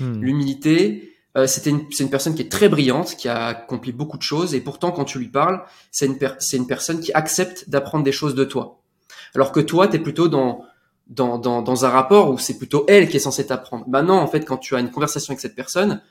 Hmm. 0.00 0.20
L'humilité, 0.20 1.17
c'était 1.46 1.70
une, 1.70 1.86
c'est 1.90 2.04
une 2.04 2.10
personne 2.10 2.34
qui 2.34 2.42
est 2.42 2.50
très 2.50 2.68
brillante, 2.68 3.16
qui 3.16 3.28
a 3.28 3.46
accompli 3.46 3.92
beaucoup 3.92 4.16
de 4.16 4.22
choses, 4.22 4.54
et 4.54 4.60
pourtant, 4.60 4.90
quand 4.90 5.04
tu 5.04 5.18
lui 5.18 5.28
parles, 5.28 5.62
c'est 5.90 6.06
une, 6.06 6.18
c'est 6.38 6.56
une 6.56 6.66
personne 6.66 7.00
qui 7.00 7.12
accepte 7.12 7.68
d'apprendre 7.68 8.04
des 8.04 8.12
choses 8.12 8.34
de 8.34 8.44
toi. 8.44 8.80
Alors 9.34 9.52
que 9.52 9.60
toi, 9.60 9.88
tu 9.88 9.96
es 9.96 9.98
plutôt 9.98 10.28
dans, 10.28 10.64
dans, 11.08 11.38
dans, 11.38 11.62
dans 11.62 11.84
un 11.84 11.88
rapport 11.90 12.30
où 12.30 12.38
c'est 12.38 12.58
plutôt 12.58 12.84
elle 12.88 13.08
qui 13.08 13.16
est 13.16 13.20
censée 13.20 13.46
t'apprendre. 13.46 13.84
Bah 13.88 14.02
non, 14.02 14.14
en 14.14 14.26
fait, 14.26 14.44
quand 14.44 14.58
tu 14.58 14.74
as 14.74 14.80
une 14.80 14.90
conversation 14.90 15.32
avec 15.32 15.40
cette 15.40 15.54
personne, 15.54 16.02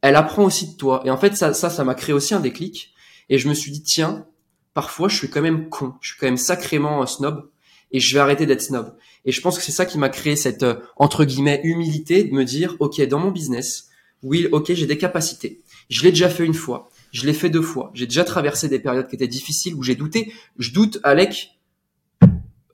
elle 0.00 0.16
apprend 0.16 0.44
aussi 0.44 0.72
de 0.72 0.76
toi. 0.76 1.02
Et 1.04 1.10
en 1.10 1.16
fait, 1.16 1.36
ça, 1.36 1.54
ça, 1.54 1.70
ça 1.70 1.84
m'a 1.84 1.94
créé 1.94 2.14
aussi 2.14 2.34
un 2.34 2.40
déclic. 2.40 2.92
Et 3.28 3.38
je 3.38 3.48
me 3.48 3.54
suis 3.54 3.70
dit, 3.72 3.82
tiens, 3.82 4.26
parfois, 4.74 5.08
je 5.08 5.16
suis 5.16 5.30
quand 5.30 5.42
même 5.42 5.68
con. 5.68 5.94
Je 6.00 6.10
suis 6.10 6.18
quand 6.18 6.26
même 6.26 6.36
sacrément 6.36 7.02
euh, 7.02 7.06
snob. 7.06 7.50
Et 7.92 8.00
je 8.00 8.14
vais 8.14 8.20
arrêter 8.20 8.46
d'être 8.46 8.62
snob. 8.62 8.96
Et 9.24 9.32
je 9.32 9.40
pense 9.40 9.56
que 9.56 9.64
c'est 9.64 9.72
ça 9.72 9.86
qui 9.86 9.98
m'a 9.98 10.08
créé 10.08 10.36
cette, 10.36 10.62
euh, 10.62 10.80
entre 10.96 11.24
guillemets, 11.24 11.60
humilité 11.64 12.24
de 12.24 12.32
me 12.32 12.44
dire, 12.44 12.76
OK, 12.80 13.00
dans 13.02 13.18
mon 13.18 13.30
business, 13.30 13.85
oui, 14.22 14.48
OK, 14.52 14.72
j'ai 14.72 14.86
des 14.86 14.98
capacités. 14.98 15.60
Je 15.88 16.02
l'ai 16.02 16.10
déjà 16.10 16.28
fait 16.28 16.44
une 16.44 16.54
fois. 16.54 16.90
Je 17.12 17.26
l'ai 17.26 17.34
fait 17.34 17.50
deux 17.50 17.62
fois. 17.62 17.90
J'ai 17.94 18.06
déjà 18.06 18.24
traversé 18.24 18.68
des 18.68 18.78
périodes 18.78 19.08
qui 19.08 19.14
étaient 19.14 19.28
difficiles 19.28 19.74
où 19.74 19.82
j'ai 19.82 19.94
douté. 19.94 20.32
Je 20.58 20.72
doute, 20.72 20.98
Alec, 21.02 21.58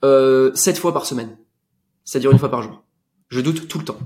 euh, 0.03 0.51
sept 0.55 0.77
fois 0.77 0.93
par 0.93 1.05
semaine. 1.05 1.37
C'est-à-dire 2.03 2.31
une 2.31 2.39
fois 2.39 2.49
par 2.49 2.61
jour. 2.61 2.83
Je 3.29 3.41
doute 3.41 3.67
tout 3.67 3.79
le 3.79 3.85
temps 3.85 3.99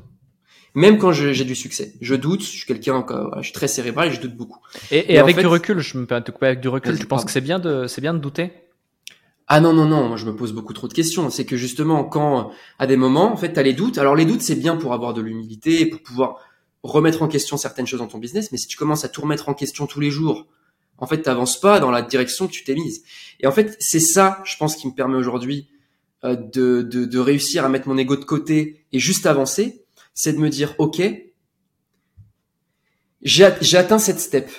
même 0.78 1.00
quand 1.00 1.12
j'ai 1.12 1.44
du 1.44 1.56
succès. 1.56 1.94
Je 2.02 2.14
doute, 2.14 2.44
je 2.44 2.50
suis 2.50 2.66
quelqu'un, 2.68 3.04
je 3.38 3.42
suis 3.42 3.52
très 3.52 3.68
cérébral 3.68 4.10
et 4.10 4.12
je 4.12 4.22
doute 4.22 4.36
beaucoup. 4.36 4.60
Et, 4.92 5.18
avec 5.18 5.40
du 5.40 5.48
recul, 5.48 5.80
je 5.80 5.98
me 5.98 6.06
permets 6.06 6.24
de 6.24 6.30
couper 6.30 6.46
avec 6.46 6.60
du 6.60 6.68
recul, 6.68 7.00
tu 7.00 7.08
penses 7.08 7.26
que 7.26 7.32
c'est 7.32 7.42
bien 7.42 7.58
de, 7.58 7.88
c'est 7.88 8.00
bien 8.00 8.14
de 8.14 8.20
douter? 8.20 8.52
Ah 9.48 9.60
non 9.60 9.74
non 9.74 9.86
non, 9.86 10.10
moi 10.10 10.18
je 10.18 10.26
me 10.26 10.36
pose 10.36 10.52
beaucoup 10.54 10.74
trop 10.74 10.88
de 10.88 10.94
questions. 10.94 11.30
C'est 11.32 11.46
que 11.46 11.58
justement 11.58 12.04
quand 12.04 12.52
à 12.78 12.86
des 12.86 12.98
moments, 12.98 13.32
en 13.32 13.38
fait, 13.38 13.54
t'as 13.54 13.64
les 13.64 13.74
doutes. 13.74 13.98
Alors 13.98 14.14
les 14.14 14.26
doutes, 14.26 14.42
c'est 14.42 14.56
bien 14.56 14.76
pour 14.76 14.94
avoir 14.94 15.16
de 15.16 15.22
l'humilité, 15.22 15.88
pour 15.88 16.04
pouvoir 16.04 16.36
remettre 16.84 17.22
en 17.24 17.28
question 17.28 17.58
certaines 17.58 17.88
choses 17.88 18.00
dans 18.00 18.08
ton 18.08 18.20
business. 18.20 18.52
Mais 18.52 18.58
si 18.58 18.68
tu 18.68 18.78
commences 18.78 19.04
à 19.04 19.10
tout 19.10 19.22
remettre 19.22 19.50
en 19.50 19.54
question 19.54 19.88
tous 19.88 20.00
les 20.00 20.12
jours, 20.12 20.48
en 20.98 21.08
fait, 21.08 21.22
t'avances 21.22 21.60
pas 21.60 21.80
dans 21.80 21.92
la 21.92 22.02
direction 22.02 22.48
que 22.48 22.52
tu 22.52 22.64
t'es 22.64 22.76
mise. 22.76 23.04
Et 23.40 23.48
en 23.48 23.52
fait, 23.52 23.76
c'est 23.80 24.00
ça, 24.00 24.42
je 24.46 24.58
pense, 24.58 24.76
qui 24.76 24.88
me 24.88 24.94
permet 24.94 25.18
aujourd'hui 25.18 25.70
euh, 26.24 26.36
de, 26.36 26.82
de, 26.82 27.06
de 27.06 27.20
réussir 27.20 27.66
à 27.66 27.70
mettre 27.70 27.88
mon 27.88 27.98
ego 27.98 28.16
de 28.16 28.26
côté 28.26 28.86
et 28.92 29.00
juste 29.00 29.26
avancer 29.26 29.84
c'est 30.18 30.34
de 30.34 30.40
me 30.40 30.50
dire, 30.50 30.74
OK, 30.80 31.00
j'ai 33.22 33.44
atteint 33.46 34.00
cette 34.00 34.20
step. 34.20 34.50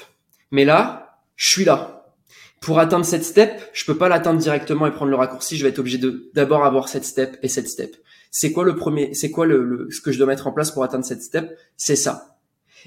Mais 0.53 0.65
là, 0.65 1.21
je 1.35 1.51
suis 1.51 1.65
là. 1.65 2.15
Pour 2.61 2.79
atteindre 2.79 3.05
cette 3.05 3.25
step, 3.25 3.61
je 3.73 3.85
peux 3.85 3.99
pas 3.99 4.09
l'atteindre 4.09 4.39
directement 4.39 4.87
et 4.87 4.93
prendre 4.93 5.11
le 5.11 5.17
raccourci. 5.17 5.57
Je 5.57 5.65
vais 5.65 5.71
être 5.71 5.81
obligé 5.81 5.99
de 5.99 6.31
d'abord 6.33 6.65
avoir 6.65 6.89
cette 6.89 7.05
step 7.05 7.41
et 7.43 7.49
cette 7.49 7.69
step. 7.69 7.97
C'est 8.31 8.53
quoi 8.53 8.65
le 8.65 8.77
premier, 8.77 9.15
c'est 9.15 9.31
quoi 9.31 9.47
le, 9.47 9.89
ce 9.91 10.01
que 10.01 10.13
je 10.13 10.19
dois 10.19 10.27
mettre 10.27 10.47
en 10.47 10.53
place 10.53 10.71
pour 10.71 10.85
atteindre 10.85 11.05
cette 11.05 11.23
step? 11.23 11.57
C'est 11.77 11.97
ça. 11.97 12.39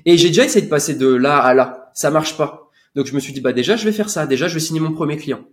Et 0.06 0.18
j'ai 0.18 0.30
déjà 0.30 0.46
essayé 0.46 0.64
de 0.64 0.70
passer 0.70 0.96
de 0.96 1.08
là 1.08 1.40
à 1.40 1.54
là. 1.54 1.92
Ça 1.94 2.12
marche 2.12 2.38
pas. 2.38 2.70
Donc 2.96 3.08
je 3.08 3.14
me 3.14 3.20
suis 3.20 3.34
dit, 3.34 3.42
bah 3.42 3.54
déjà, 3.54 3.76
je 3.76 3.86
vais 3.86 3.92
faire 3.92 4.10
ça. 4.10 4.28
Déjà, 4.28 4.48
je 4.48 4.54
vais 4.54 4.60
signer 4.60 4.80
mon 4.80 4.94
premier 4.94 5.18
client. 5.18 5.46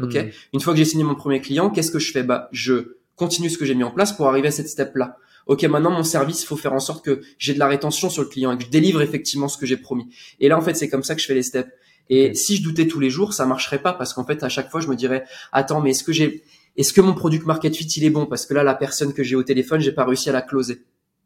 OK? 0.00 0.14
Hmm. 0.14 0.30
Une 0.54 0.60
fois 0.60 0.72
que 0.72 0.78
j'ai 0.78 0.84
signé 0.84 1.04
mon 1.04 1.14
premier 1.14 1.40
client, 1.40 1.70
qu'est-ce 1.70 1.90
que 1.90 1.98
je 1.98 2.12
fais? 2.12 2.22
Bah, 2.22 2.48
je 2.52 2.96
continue 3.16 3.50
ce 3.50 3.58
que 3.58 3.64
j'ai 3.64 3.74
mis 3.74 3.84
en 3.84 3.90
place 3.90 4.12
pour 4.12 4.28
arriver 4.28 4.48
à 4.48 4.52
cette 4.52 4.68
step 4.68 4.96
là 4.96 5.18
ok, 5.46 5.62
maintenant 5.64 5.90
mon 5.90 6.04
service, 6.04 6.42
il 6.42 6.46
faut 6.46 6.56
faire 6.56 6.72
en 6.72 6.80
sorte 6.80 7.04
que 7.04 7.22
j'ai 7.38 7.54
de 7.54 7.58
la 7.58 7.66
rétention 7.66 8.10
sur 8.10 8.22
le 8.22 8.28
client 8.28 8.52
et 8.52 8.58
que 8.58 8.64
je 8.64 8.70
délivre 8.70 9.02
effectivement 9.02 9.48
ce 9.48 9.58
que 9.58 9.66
j'ai 9.66 9.76
promis. 9.76 10.08
Et 10.40 10.48
là, 10.48 10.58
en 10.58 10.62
fait, 10.62 10.74
c'est 10.74 10.88
comme 10.88 11.02
ça 11.02 11.14
que 11.14 11.20
je 11.20 11.26
fais 11.26 11.34
les 11.34 11.42
steps. 11.42 11.70
Et 12.08 12.34
si 12.34 12.56
je 12.56 12.62
doutais 12.62 12.86
tous 12.86 13.00
les 13.00 13.10
jours, 13.10 13.32
ça 13.32 13.46
marcherait 13.46 13.80
pas 13.80 13.92
parce 13.92 14.12
qu'en 14.12 14.24
fait, 14.24 14.42
à 14.42 14.48
chaque 14.48 14.70
fois, 14.70 14.80
je 14.80 14.88
me 14.88 14.96
dirais, 14.96 15.24
attends, 15.52 15.80
mais 15.80 15.90
est-ce 15.90 16.04
que 16.04 16.12
j'ai, 16.12 16.42
est-ce 16.76 16.92
que 16.92 17.00
mon 17.00 17.14
produit 17.14 17.40
market 17.44 17.74
fit 17.76 17.86
il 17.96 18.04
est 18.04 18.10
bon? 18.10 18.26
Parce 18.26 18.46
que 18.46 18.54
là, 18.54 18.62
la 18.62 18.74
personne 18.74 19.12
que 19.12 19.22
j'ai 19.22 19.36
au 19.36 19.42
téléphone, 19.42 19.80
j'ai 19.80 19.92
pas 19.92 20.04
réussi 20.04 20.30
à 20.30 20.32
la 20.32 20.42
closer. 20.42 20.82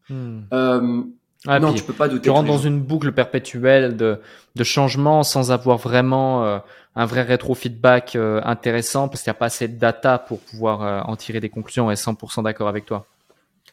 Hmm. 0.08 0.40
Euh, 0.52 1.02
non, 1.46 1.72
tu 1.72 1.82
peux 1.82 1.92
pas 1.92 2.08
douter. 2.08 2.24
Tu 2.24 2.30
rentres 2.30 2.48
dans 2.48 2.58
une 2.58 2.80
boucle 2.80 3.12
perpétuelle 3.12 3.96
de, 3.96 4.20
de 4.54 4.64
changement 4.64 5.22
sans 5.22 5.52
avoir 5.52 5.78
vraiment 5.78 6.44
euh, 6.44 6.58
un 6.96 7.06
vrai 7.06 7.22
rétro-feedback 7.22 8.16
euh, 8.16 8.40
intéressant 8.44 9.08
parce 9.08 9.22
qu'il 9.22 9.30
n'y 9.30 9.36
a 9.36 9.38
pas 9.38 9.46
assez 9.46 9.68
de 9.68 9.78
data 9.78 10.18
pour 10.18 10.40
pouvoir 10.40 11.08
en 11.08 11.16
tirer 11.16 11.40
des 11.40 11.50
conclusions 11.50 11.90
et 11.90 11.94
100% 11.94 12.42
d'accord 12.42 12.68
avec 12.68 12.86
toi. 12.86 13.06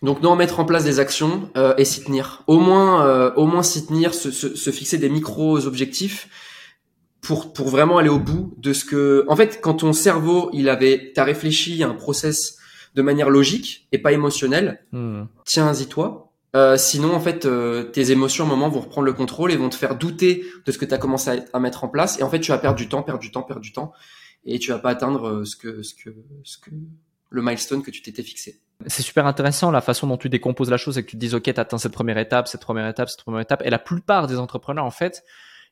Donc 0.03 0.21
non, 0.21 0.35
mettre 0.35 0.59
en 0.59 0.65
place 0.65 0.83
des 0.83 0.99
actions 0.99 1.49
euh, 1.55 1.73
et 1.77 1.85
s'y 1.85 2.03
tenir. 2.03 2.43
Au 2.45 2.59
moins, 2.59 3.07
euh, 3.07 3.31
au 3.35 3.45
moins 3.47 3.63
s'y 3.63 3.85
tenir, 3.87 4.13
se, 4.13 4.31
se, 4.31 4.53
se, 4.53 4.69
fixer 4.69 4.97
des 4.97 5.09
micros 5.09 5.65
objectifs 5.65 6.27
pour 7.23 7.53
pour 7.53 7.69
vraiment 7.69 7.97
aller 7.97 8.09
au 8.09 8.19
bout 8.19 8.53
de 8.57 8.73
ce 8.73 8.85
que. 8.85 9.25
En 9.27 9.35
fait, 9.35 9.59
quand 9.61 9.75
ton 9.75 9.93
cerveau, 9.93 10.49
il 10.53 10.69
avait, 10.69 11.11
t'as 11.15 11.23
réfléchi 11.23 11.81
à 11.81 11.87
un 11.87 11.95
process 11.95 12.57
de 12.93 13.01
manière 13.01 13.29
logique 13.29 13.87
et 13.91 13.97
pas 13.97 14.11
émotionnelle, 14.11 14.85
hmm. 14.91 15.23
tiens-y 15.45 15.87
toi. 15.87 16.29
Euh, 16.55 16.77
sinon, 16.77 17.15
en 17.15 17.19
fait, 17.19 17.45
euh, 17.45 17.83
tes 17.83 18.11
émotions, 18.11 18.43
à 18.43 18.47
un 18.47 18.49
moment, 18.51 18.69
vont 18.69 18.81
reprendre 18.81 19.05
le 19.05 19.13
contrôle 19.13 19.51
et 19.51 19.55
vont 19.55 19.69
te 19.69 19.75
faire 19.75 19.97
douter 19.97 20.45
de 20.65 20.71
ce 20.71 20.77
que 20.77 20.85
tu 20.85 20.93
as 20.93 20.99
commencé 20.99 21.31
à, 21.31 21.43
à, 21.53 21.59
mettre 21.59 21.83
en 21.83 21.87
place. 21.87 22.19
Et 22.19 22.23
en 22.23 22.29
fait, 22.29 22.39
tu 22.39 22.51
vas 22.51 22.59
perdre 22.59 22.77
du 22.77 22.87
temps, 22.87 23.01
perdre 23.01 23.21
du 23.21 23.31
temps, 23.31 23.41
perdre 23.41 23.61
du 23.63 23.71
temps, 23.71 23.91
et 24.45 24.59
tu 24.59 24.69
vas 24.69 24.77
pas 24.77 24.91
atteindre 24.91 25.27
euh, 25.27 25.45
ce 25.45 25.55
que 25.55 25.81
ce 25.81 25.95
que 25.95 26.13
ce 26.43 26.59
que 26.59 26.69
le 27.29 27.41
milestone 27.41 27.81
que 27.81 27.89
tu 27.89 28.03
t'étais 28.03 28.21
fixé. 28.21 28.59
C'est 28.85 29.01
super 29.01 29.25
intéressant 29.25 29.71
la 29.71 29.81
façon 29.81 30.05
dont 30.05 30.17
tu 30.17 30.29
décomposes 30.29 30.69
la 30.69 30.77
chose 30.77 30.97
et 30.97 31.03
que 31.03 31.09
tu 31.09 31.15
te 31.15 31.25
dis 31.25 31.33
ok, 31.33 31.43
tu 31.43 31.59
atteint 31.59 31.79
cette 31.79 31.93
première 31.93 32.19
étape, 32.19 32.47
cette 32.47 32.61
première 32.61 32.87
étape, 32.87 33.09
cette 33.09 33.23
première 33.23 33.41
étape. 33.41 33.63
Et 33.65 33.71
la 33.71 33.79
plupart 33.79 34.27
des 34.27 34.37
entrepreneurs 34.37 34.85
en 34.85 34.91
fait, 34.91 35.23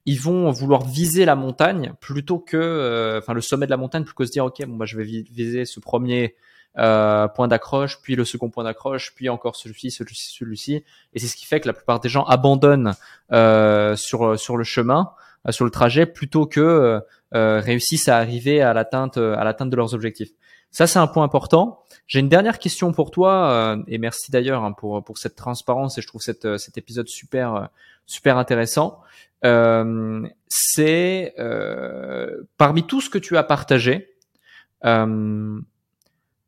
ils 0.05 0.19
vont 0.19 0.51
vouloir 0.51 0.85
viser 0.85 1.25
la 1.25 1.35
montagne 1.35 1.93
plutôt 1.99 2.39
que, 2.39 2.57
euh, 2.57 3.21
le 3.33 3.41
sommet 3.41 3.65
de 3.65 3.71
la 3.71 3.77
montagne, 3.77 4.03
plutôt 4.03 4.17
que 4.17 4.25
se 4.25 4.31
dire 4.31 4.45
ok, 4.45 4.65
bon 4.65 4.75
bah 4.75 4.85
je 4.85 4.97
vais 4.97 5.03
viser 5.03 5.65
ce 5.65 5.79
premier 5.79 6.35
euh, 6.77 7.27
point 7.27 7.47
d'accroche, 7.47 8.01
puis 8.01 8.15
le 8.15 8.25
second 8.25 8.49
point 8.49 8.63
d'accroche, 8.63 9.13
puis 9.15 9.29
encore 9.29 9.55
celui-ci, 9.55 9.91
celui-ci, 9.91 10.33
celui-ci. 10.33 10.83
Et 11.13 11.19
c'est 11.19 11.27
ce 11.27 11.35
qui 11.35 11.45
fait 11.45 11.59
que 11.59 11.67
la 11.67 11.73
plupart 11.73 11.99
des 11.99 12.09
gens 12.09 12.23
abandonnent 12.23 12.95
euh, 13.31 13.95
sur 13.95 14.39
sur 14.39 14.57
le 14.57 14.63
chemin, 14.63 15.11
sur 15.49 15.65
le 15.65 15.71
trajet, 15.71 16.05
plutôt 16.05 16.45
que 16.45 17.01
réussissent 17.31 18.07
à 18.07 18.17
arriver 18.17 18.61
à 18.61 18.73
l'atteinte 18.73 19.17
à 19.17 19.43
l'atteinte 19.43 19.69
de 19.69 19.75
leurs 19.75 19.93
objectifs. 19.93 20.31
Ça, 20.71 20.88
c'est 20.88 20.99
un 20.99 21.07
point 21.07 21.23
important. 21.23 21.84
J'ai 22.07 22.19
une 22.19 22.29
dernière 22.29 22.60
question 22.60 22.91
pour 22.93 23.12
toi, 23.12 23.51
euh, 23.51 23.84
et 23.88 23.97
merci 23.97 24.31
d'ailleurs 24.31 24.63
hein, 24.63 24.71
pour, 24.71 25.03
pour 25.03 25.17
cette 25.17 25.36
transparence, 25.36 25.97
et 25.97 26.01
je 26.01 26.07
trouve 26.07 26.21
cette, 26.21 26.57
cet 26.57 26.77
épisode 26.77 27.07
super, 27.07 27.55
euh, 27.55 27.65
super 28.05 28.38
intéressant. 28.38 29.01
Euh, 29.43 30.27
c'est 30.47 31.34
euh, 31.39 32.43
parmi 32.57 32.84
tout 32.84 33.01
ce 33.01 33.10
que 33.10 33.17
tu 33.17 33.38
as 33.38 33.43
partagé, 33.43 34.15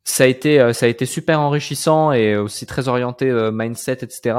ça 0.04 0.26
a 0.26 0.28
été 0.28 0.74
ça 0.74 0.86
a 0.86 0.90
été 0.90 1.06
super 1.06 1.40
enrichissant 1.40 2.12
et 2.12 2.36
aussi 2.36 2.66
très 2.66 2.88
orienté 2.88 3.32
mindset 3.52 4.00
etc 4.02 4.38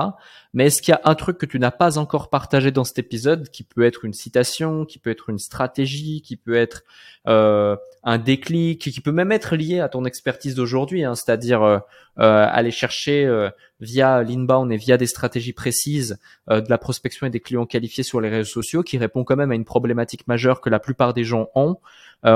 mais 0.52 0.66
est-ce 0.66 0.82
qu'il 0.82 0.92
y 0.92 0.94
a 0.94 1.00
un 1.04 1.14
truc 1.14 1.38
que 1.38 1.46
tu 1.46 1.58
n'as 1.58 1.70
pas 1.70 1.96
encore 1.98 2.28
partagé 2.28 2.70
dans 2.70 2.84
cet 2.84 2.98
épisode 2.98 3.48
qui 3.48 3.64
peut 3.64 3.82
être 3.82 4.04
une 4.04 4.12
citation 4.12 4.84
qui 4.84 4.98
peut 4.98 5.10
être 5.10 5.30
une 5.30 5.38
stratégie 5.38 6.20
qui 6.20 6.36
peut 6.36 6.54
être 6.54 6.82
euh, 7.28 7.76
un 8.04 8.18
déclic 8.18 8.80
qui 8.80 9.00
peut 9.00 9.12
même 9.12 9.32
être 9.32 9.56
lié 9.56 9.80
à 9.80 9.88
ton 9.88 10.04
expertise 10.04 10.54
d'aujourd'hui 10.54 11.04
hein, 11.04 11.14
c'est-à-dire 11.14 11.62
euh, 11.62 11.78
euh, 12.18 12.46
aller 12.48 12.70
chercher 12.70 13.24
euh, 13.24 13.50
via 13.80 14.22
l'inbound 14.22 14.70
et 14.70 14.76
via 14.76 14.98
des 14.98 15.06
stratégies 15.06 15.52
précises 15.52 16.18
de 16.48 16.64
la 16.68 16.78
prospection 16.78 17.26
et 17.26 17.30
des 17.30 17.40
clients 17.40 17.66
qualifiés 17.66 18.04
sur 18.04 18.20
les 18.20 18.28
réseaux 18.28 18.50
sociaux 18.50 18.82
qui 18.82 18.98
répond 18.98 19.24
quand 19.24 19.36
même 19.36 19.50
à 19.50 19.54
une 19.54 19.64
problématique 19.64 20.28
majeure 20.28 20.60
que 20.60 20.70
la 20.70 20.78
plupart 20.78 21.12
des 21.12 21.24
gens 21.24 21.48
ont 21.54 21.78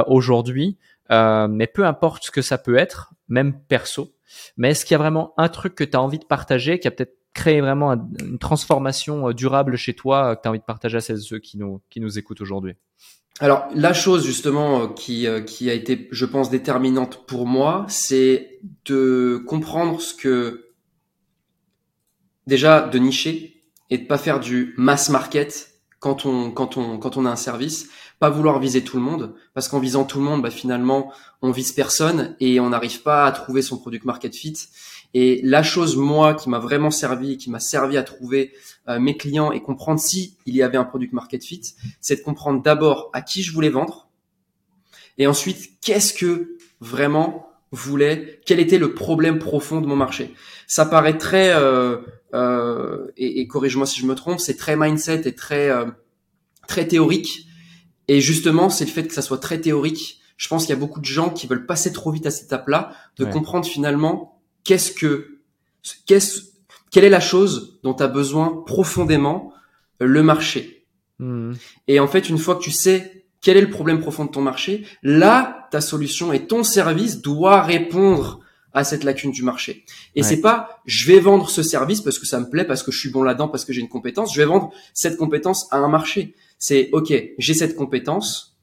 aujourd'hui 0.06 0.76
mais 1.10 1.66
peu 1.66 1.84
importe 1.84 2.24
ce 2.24 2.30
que 2.30 2.42
ça 2.42 2.58
peut 2.58 2.76
être 2.76 3.12
même 3.28 3.58
perso. 3.68 4.14
Mais 4.56 4.70
est-ce 4.70 4.84
qu'il 4.84 4.94
y 4.94 4.96
a 4.96 4.98
vraiment 4.98 5.32
un 5.36 5.48
truc 5.48 5.74
que 5.74 5.84
tu 5.84 5.96
as 5.96 6.02
envie 6.02 6.18
de 6.18 6.24
partager, 6.24 6.78
qui 6.78 6.88
a 6.88 6.90
peut-être 6.90 7.16
créé 7.34 7.60
vraiment 7.60 7.92
une 7.92 8.38
transformation 8.38 9.28
euh, 9.28 9.32
durable 9.32 9.76
chez 9.76 9.94
toi, 9.94 10.30
euh, 10.30 10.34
que 10.34 10.42
tu 10.42 10.48
as 10.48 10.50
envie 10.50 10.58
de 10.58 10.64
partager 10.64 10.98
à 10.98 11.00
ceux 11.00 11.38
qui 11.38 11.58
nous, 11.58 11.80
qui 11.90 12.00
nous 12.00 12.18
écoutent 12.18 12.40
aujourd'hui? 12.40 12.74
Alors 13.40 13.68
la 13.74 13.92
chose 13.92 14.26
justement 14.26 14.82
euh, 14.82 14.86
qui, 14.88 15.26
qui 15.46 15.70
a 15.70 15.74
été, 15.74 16.08
je 16.10 16.26
pense, 16.26 16.50
déterminante 16.50 17.26
pour 17.26 17.46
moi, 17.46 17.86
c'est 17.88 18.58
de 18.84 19.42
comprendre 19.46 20.00
ce 20.00 20.14
que 20.14 20.72
déjà 22.46 22.88
de 22.88 22.98
nicher 22.98 23.62
et 23.90 23.98
de 23.98 24.06
pas 24.06 24.18
faire 24.18 24.40
du 24.40 24.74
mass 24.76 25.08
market 25.08 25.80
quand 26.00 26.26
on 26.26 26.50
quand 26.50 26.76
on 26.76 26.98
quand 26.98 27.16
on 27.16 27.26
a 27.26 27.30
un 27.30 27.36
service, 27.36 27.88
pas 28.18 28.30
vouloir 28.30 28.58
viser 28.58 28.82
tout 28.82 28.96
le 28.96 29.02
monde 29.02 29.34
parce 29.54 29.68
qu'en 29.68 29.78
visant 29.78 30.04
tout 30.04 30.18
le 30.18 30.24
monde, 30.24 30.42
bah, 30.42 30.50
finalement 30.50 31.12
on 31.42 31.50
vise 31.50 31.72
personne 31.72 32.36
et 32.40 32.60
on 32.60 32.70
n'arrive 32.70 33.02
pas 33.02 33.26
à 33.26 33.32
trouver 33.32 33.62
son 33.62 33.78
product 33.78 34.04
market 34.04 34.34
fit. 34.34 34.54
Et 35.14 35.40
la 35.42 35.62
chose 35.62 35.96
moi 35.96 36.34
qui 36.34 36.50
m'a 36.50 36.58
vraiment 36.58 36.90
servi, 36.90 37.38
qui 37.38 37.50
m'a 37.50 37.60
servi 37.60 37.96
à 37.96 38.02
trouver 38.02 38.52
euh, 38.88 38.98
mes 38.98 39.16
clients 39.16 39.52
et 39.52 39.62
comprendre 39.62 40.00
si 40.00 40.36
il 40.46 40.54
y 40.54 40.62
avait 40.62 40.76
un 40.76 40.84
product 40.84 41.12
market 41.12 41.42
fit, 41.42 41.62
c'est 42.00 42.16
de 42.16 42.22
comprendre 42.22 42.62
d'abord 42.62 43.10
à 43.12 43.22
qui 43.22 43.42
je 43.42 43.52
voulais 43.52 43.70
vendre 43.70 44.08
et 45.16 45.26
ensuite 45.26 45.80
qu'est-ce 45.80 46.12
que 46.12 46.58
vraiment 46.80 47.48
voulait, 47.70 48.40
quel 48.46 48.60
était 48.60 48.78
le 48.78 48.94
problème 48.94 49.38
profond 49.38 49.80
de 49.80 49.86
mon 49.86 49.96
marché. 49.96 50.34
Ça 50.66 50.86
paraît 50.86 51.18
très 51.18 51.54
euh, 51.54 51.98
euh, 52.34 53.06
et, 53.16 53.40
et 53.40 53.46
corrige-moi 53.46 53.86
si 53.86 54.00
je 54.00 54.06
me 54.06 54.14
trompe, 54.14 54.40
c'est 54.40 54.56
très 54.56 54.76
mindset 54.76 55.22
et 55.26 55.34
très 55.34 55.70
très 56.66 56.86
théorique 56.86 57.47
Et 58.08 58.20
justement, 58.20 58.70
c'est 58.70 58.84
le 58.84 58.90
fait 58.90 59.06
que 59.06 59.14
ça 59.14 59.22
soit 59.22 59.38
très 59.38 59.60
théorique. 59.60 60.20
Je 60.36 60.48
pense 60.48 60.66
qu'il 60.66 60.74
y 60.74 60.78
a 60.78 60.80
beaucoup 60.80 61.00
de 61.00 61.06
gens 61.06 61.30
qui 61.30 61.46
veulent 61.46 61.66
passer 61.66 61.92
trop 61.92 62.10
vite 62.10 62.26
à 62.26 62.30
cette 62.30 62.46
étape-là, 62.46 62.92
de 63.18 63.24
comprendre 63.24 63.66
finalement 63.66 64.40
qu'est-ce 64.64 64.92
que, 64.92 65.40
qu'est-ce, 66.06 66.42
quelle 66.90 67.04
est 67.04 67.10
la 67.10 67.20
chose 67.20 67.80
dont 67.82 67.94
a 67.94 68.06
besoin 68.06 68.62
profondément 68.66 69.52
le 70.00 70.22
marché. 70.22 70.86
Hmm. 71.18 71.52
Et 71.88 72.00
en 72.00 72.06
fait, 72.06 72.28
une 72.28 72.38
fois 72.38 72.54
que 72.54 72.62
tu 72.62 72.70
sais 72.70 73.26
quel 73.40 73.56
est 73.56 73.62
le 73.62 73.70
problème 73.70 74.00
profond 74.00 74.24
de 74.24 74.30
ton 74.30 74.42
marché, 74.42 74.84
là, 75.02 75.68
ta 75.70 75.80
solution 75.80 76.32
et 76.32 76.46
ton 76.46 76.64
service 76.64 77.20
doit 77.20 77.62
répondre 77.62 78.40
à 78.72 78.84
cette 78.84 79.04
lacune 79.04 79.30
du 79.30 79.42
marché. 79.42 79.84
Et 80.14 80.22
c'est 80.22 80.40
pas 80.40 80.80
je 80.86 81.06
vais 81.06 81.20
vendre 81.20 81.48
ce 81.48 81.62
service 81.62 82.00
parce 82.00 82.18
que 82.18 82.26
ça 82.26 82.38
me 82.40 82.48
plaît, 82.48 82.64
parce 82.64 82.82
que 82.82 82.92
je 82.92 82.98
suis 82.98 83.10
bon 83.10 83.22
là-dedans, 83.22 83.48
parce 83.48 83.64
que 83.64 83.72
j'ai 83.72 83.80
une 83.80 83.88
compétence. 83.88 84.34
Je 84.34 84.40
vais 84.40 84.46
vendre 84.46 84.70
cette 84.92 85.16
compétence 85.16 85.66
à 85.72 85.78
un 85.78 85.88
marché. 85.88 86.34
C'est 86.58 86.90
ok, 86.92 87.12
j'ai 87.38 87.54
cette 87.54 87.76
compétence, 87.76 88.58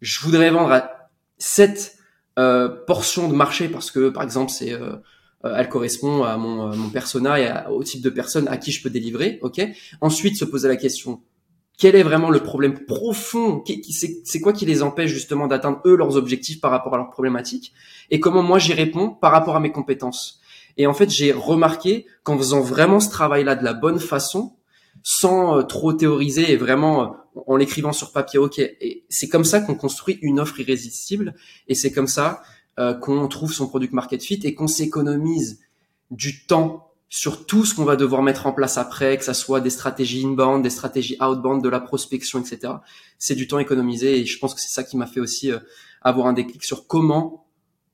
je 0.00 0.20
voudrais 0.20 0.50
vendre 0.50 0.72
à 0.72 1.10
cette 1.38 1.96
euh, 2.38 2.68
portion 2.68 3.28
de 3.28 3.34
marché 3.34 3.68
parce 3.68 3.90
que 3.90 4.08
par 4.08 4.22
exemple 4.22 4.50
c'est 4.50 4.72
euh, 4.72 4.96
euh 5.44 5.54
elle 5.56 5.68
correspond 5.68 6.24
à 6.24 6.36
mon, 6.36 6.74
mon 6.74 6.88
persona 6.88 7.38
et 7.38 7.70
au 7.70 7.84
type 7.84 8.02
de 8.02 8.10
personne 8.10 8.48
à 8.48 8.56
qui 8.56 8.72
je 8.72 8.82
peux 8.82 8.90
délivrer. 8.90 9.38
Ok. 9.42 9.60
Ensuite 10.00 10.36
se 10.36 10.44
poser 10.44 10.68
la 10.68 10.76
question 10.76 11.22
quel 11.76 11.96
est 11.96 12.02
vraiment 12.02 12.30
le 12.30 12.40
problème 12.40 12.84
profond 12.84 13.64
C'est 14.24 14.40
quoi 14.40 14.52
qui 14.52 14.64
les 14.64 14.82
empêche 14.82 15.10
justement 15.10 15.48
d'atteindre 15.48 15.80
eux 15.86 15.96
leurs 15.96 16.16
objectifs 16.16 16.60
par 16.60 16.70
rapport 16.70 16.94
à 16.94 16.98
leurs 16.98 17.10
problématiques 17.10 17.72
Et 18.10 18.20
comment 18.20 18.42
moi 18.42 18.58
j'y 18.58 18.72
réponds 18.74 19.10
par 19.10 19.32
rapport 19.32 19.56
à 19.56 19.60
mes 19.60 19.72
compétences 19.72 20.40
Et 20.76 20.86
en 20.86 20.94
fait, 20.94 21.10
j'ai 21.10 21.32
remarqué 21.32 22.06
qu'en 22.22 22.38
faisant 22.38 22.60
vraiment 22.60 23.00
ce 23.00 23.10
travail-là 23.10 23.56
de 23.56 23.64
la 23.64 23.74
bonne 23.74 23.98
façon, 23.98 24.54
sans 25.04 25.58
euh, 25.58 25.62
trop 25.62 25.92
théoriser 25.92 26.50
et 26.50 26.56
vraiment 26.56 27.02
euh, 27.02 27.40
en 27.46 27.56
l'écrivant 27.56 27.92
sur 27.92 28.10
papier, 28.10 28.40
ok. 28.40 28.58
Et 28.58 29.04
c'est 29.08 29.28
comme 29.28 29.44
ça 29.44 29.60
qu'on 29.60 29.76
construit 29.76 30.18
une 30.22 30.40
offre 30.40 30.58
irrésistible 30.58 31.36
et 31.68 31.76
c'est 31.76 31.92
comme 31.92 32.08
ça 32.08 32.42
euh, 32.80 32.94
qu'on 32.94 33.28
trouve 33.28 33.52
son 33.52 33.68
product 33.68 33.92
market 33.92 34.20
fit 34.20 34.40
et 34.42 34.54
qu'on 34.54 34.66
s'économise 34.66 35.60
du 36.10 36.44
temps 36.44 36.90
sur 37.08 37.46
tout 37.46 37.64
ce 37.64 37.76
qu'on 37.76 37.84
va 37.84 37.94
devoir 37.94 38.22
mettre 38.22 38.48
en 38.48 38.52
place 38.52 38.76
après, 38.76 39.16
que 39.16 39.22
ça 39.22 39.34
soit 39.34 39.60
des 39.60 39.70
stratégies 39.70 40.26
inbound, 40.26 40.64
des 40.64 40.70
stratégies 40.70 41.16
outbound, 41.20 41.62
de 41.62 41.68
la 41.68 41.78
prospection, 41.78 42.40
etc. 42.40 42.72
C'est 43.20 43.36
du 43.36 43.46
temps 43.46 43.60
économisé 43.60 44.18
et 44.18 44.26
je 44.26 44.36
pense 44.40 44.52
que 44.52 44.60
c'est 44.60 44.74
ça 44.74 44.82
qui 44.82 44.96
m'a 44.96 45.06
fait 45.06 45.20
aussi 45.20 45.52
euh, 45.52 45.60
avoir 46.02 46.26
un 46.26 46.32
déclic 46.32 46.64
sur 46.64 46.88
comment 46.88 47.46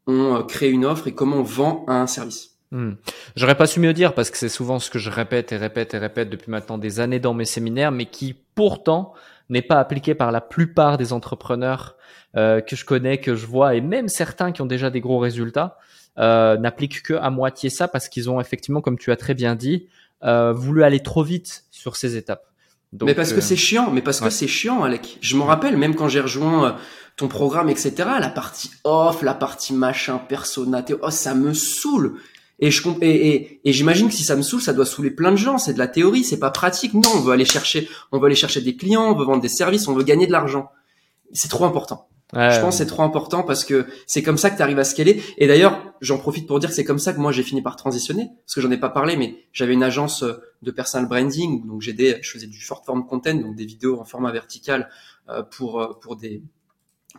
on 0.07 0.37
euh, 0.37 0.43
crée 0.45 0.71
une 0.71 0.87
offre 0.87 1.07
et 1.07 1.15
comment 1.15 1.37
on 1.37 1.43
vend 1.43 1.85
un 1.89 2.07
service. 2.07 2.50
Hmm. 2.71 2.93
J'aurais 3.35 3.57
pas 3.57 3.67
su 3.67 3.81
mieux 3.81 3.93
dire 3.93 4.15
parce 4.15 4.31
que 4.31 4.37
c'est 4.37 4.49
souvent 4.49 4.79
ce 4.79 4.91
que 4.91 4.99
je 4.99 5.11
répète 5.11 5.53
et 5.53 5.57
répète 5.57 5.95
et 5.95 5.99
répète 5.99 6.31
depuis 6.31 6.51
maintenant 6.51 6.79
des 6.79 7.01
années 7.01 7.19
dans 7.19 7.35
mes 7.35 7.45
séminaires, 7.45 7.91
mais 7.91 8.07
qui 8.07 8.37
pourtant 8.55 9.13
n'est 9.49 9.63
pas 9.63 9.81
appliqué 9.81 10.15
par 10.15 10.31
la 10.31 10.41
plupart 10.41 10.97
des 10.97 11.13
entrepreneurs 11.13 11.97
euh, 12.37 12.61
que 12.61 12.77
je 12.77 12.85
connais, 12.85 13.19
que 13.19 13.35
je 13.35 13.47
vois, 13.47 13.75
et 13.75 13.81
même 13.81 14.09
certains 14.09 14.53
qui 14.53 14.63
ont 14.63 14.67
déjà 14.67 14.91
des 14.91 15.01
gros 15.01 15.19
résultats 15.19 15.79
euh, 16.19 16.57
n'appliquent 16.57 17.03
que 17.03 17.15
à 17.15 17.31
moitié 17.31 17.71
ça 17.71 17.89
parce 17.89 18.09
qu'ils 18.09 18.31
ont 18.31 18.41
effectivement, 18.41 18.81
comme 18.81 18.99
tu 18.99 19.11
as 19.11 19.17
très 19.17 19.35
bien 19.35 19.57
dit, 19.57 19.89
euh, 20.23 20.53
voulu 20.53 20.85
aller 20.85 21.01
trop 21.01 21.23
vite 21.23 21.65
sur 21.71 21.97
ces 21.97 22.17
étapes. 22.17 22.45
Donc, 22.93 23.07
mais 23.09 23.15
parce 23.15 23.33
que 23.33 23.39
euh, 23.39 23.43
c'est 23.43 23.57
chiant, 23.57 23.91
mais 23.91 24.03
parce 24.03 24.21
que 24.21 24.31
c'est 24.31 24.49
chiant, 24.49 24.83
Alec. 24.83 25.19
Je 25.21 25.37
m'en 25.37 25.45
rappelle, 25.45 25.77
même 25.77 25.95
quand 25.95 26.09
j'ai 26.09 26.21
rejoint 26.21 26.67
euh, 26.67 26.73
ton 27.17 27.29
programme, 27.29 27.69
etc., 27.69 27.93
la 28.19 28.29
partie 28.29 28.71
off, 28.83 29.23
la 29.23 29.35
partie 29.35 29.73
machin, 29.73 30.19
persona, 30.19 30.85
oh, 31.01 31.11
ça 31.11 31.35
me 31.35 31.55
saoule. 31.55 32.17
Et 32.61 32.71
je 32.71 32.87
et, 33.01 33.29
et, 33.29 33.61
et 33.65 33.73
j'imagine 33.73 34.09
que 34.09 34.15
si 34.15 34.23
ça 34.23 34.37
me 34.37 34.43
saoule, 34.43 34.61
ça 34.61 34.73
doit 34.73 34.87
saouler 34.87 35.11
plein 35.11 35.33
de 35.33 35.37
gens. 35.37 35.59
C'est 35.59 35.75
de 35.75 35.79
la 35.79 35.89
théorie, 35.89 36.25
c'est 36.25 36.39
pas 36.39 36.51
pratique. 36.51 36.95
Non, 36.95 37.11
on 37.15 37.21
veut 37.21 37.33
aller 37.33 37.45
chercher, 37.45 37.89
on 38.13 38.19
veut 38.19 38.27
aller 38.27 38.35
chercher 38.35 38.61
des 38.61 38.77
clients, 38.77 39.13
on 39.13 39.17
veut 39.17 39.25
vendre 39.25 39.43
des 39.43 39.49
services, 39.49 39.89
on 39.89 39.95
veut 39.95 40.05
gagner 40.05 40.27
de 40.27 40.33
l'argent. 40.33 40.71
C'est 41.33 41.49
trop 41.49 41.65
important 41.65 42.11
je 42.33 42.61
pense 42.61 42.75
que 42.75 42.79
c'est 42.79 42.87
trop 42.87 43.03
important 43.03 43.43
parce 43.43 43.65
que 43.65 43.87
c'est 44.07 44.23
comme 44.23 44.39
ça 44.39 44.51
que 44.51 44.57
tu 44.57 44.63
arrives 44.63 44.79
à 44.79 44.85
scaler. 44.85 45.23
Et 45.39 45.47
d'ailleurs, 45.47 45.95
j'en 46.01 46.19
profite 46.19 46.47
pour 46.47 46.61
dire 46.61 46.69
que 46.69 46.75
c'est 46.75 46.85
comme 46.85 46.99
ça 46.99 47.13
que 47.13 47.19
moi 47.19 47.33
j'ai 47.33 47.43
fini 47.43 47.63
par 47.63 47.77
transitionner, 47.77 48.29
parce 48.45 48.55
que 48.55 48.61
j'en 48.61 48.71
ai 48.71 48.79
pas 48.79 48.89
parlé, 48.89 49.17
mais 49.17 49.37
j'avais 49.53 49.75
une 49.75 49.83
agence 49.83 50.23
euh, 50.23 50.35
de 50.63 50.71
personal 50.71 51.09
branding, 51.09 51.67
donc 51.67 51.81
j'aidais, 51.81 52.19
je 52.23 52.31
faisais 52.31 52.47
du 52.47 52.61
short 52.61 52.85
form 52.85 53.07
content, 53.07 53.35
donc 53.35 53.57
des 53.57 53.67
vidéos 53.67 54.01
en 54.01 54.05
format 54.05 54.33
vertical 54.33 54.89
euh, 55.29 55.43
pour 55.43 55.81
euh, 55.81 55.93
pour 56.01 56.17
des 56.17 56.43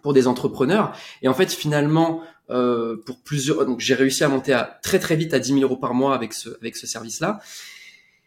pour 0.02 0.14
des 0.14 0.28
entrepreneurs. 0.28 0.96
Et 1.22 1.28
en 1.28 1.34
fait, 1.34 1.52
finalement, 1.52 2.22
pour 3.06 3.22
plusieurs, 3.24 3.66
donc 3.66 3.80
j'ai 3.80 3.96
réussi 3.96 4.26
à 4.26 4.28
monter 4.28 4.52
à 4.52 4.80
très 4.84 5.00
très 5.00 5.16
vite 5.16 5.34
à 5.34 5.40
10 5.40 5.54
000 5.54 5.62
euros 5.62 5.78
par 5.78 5.94
mois 5.94 6.14
avec 6.14 6.34
ce 6.34 6.50
avec 6.60 6.76
ce 6.76 6.86
service-là. 6.86 7.40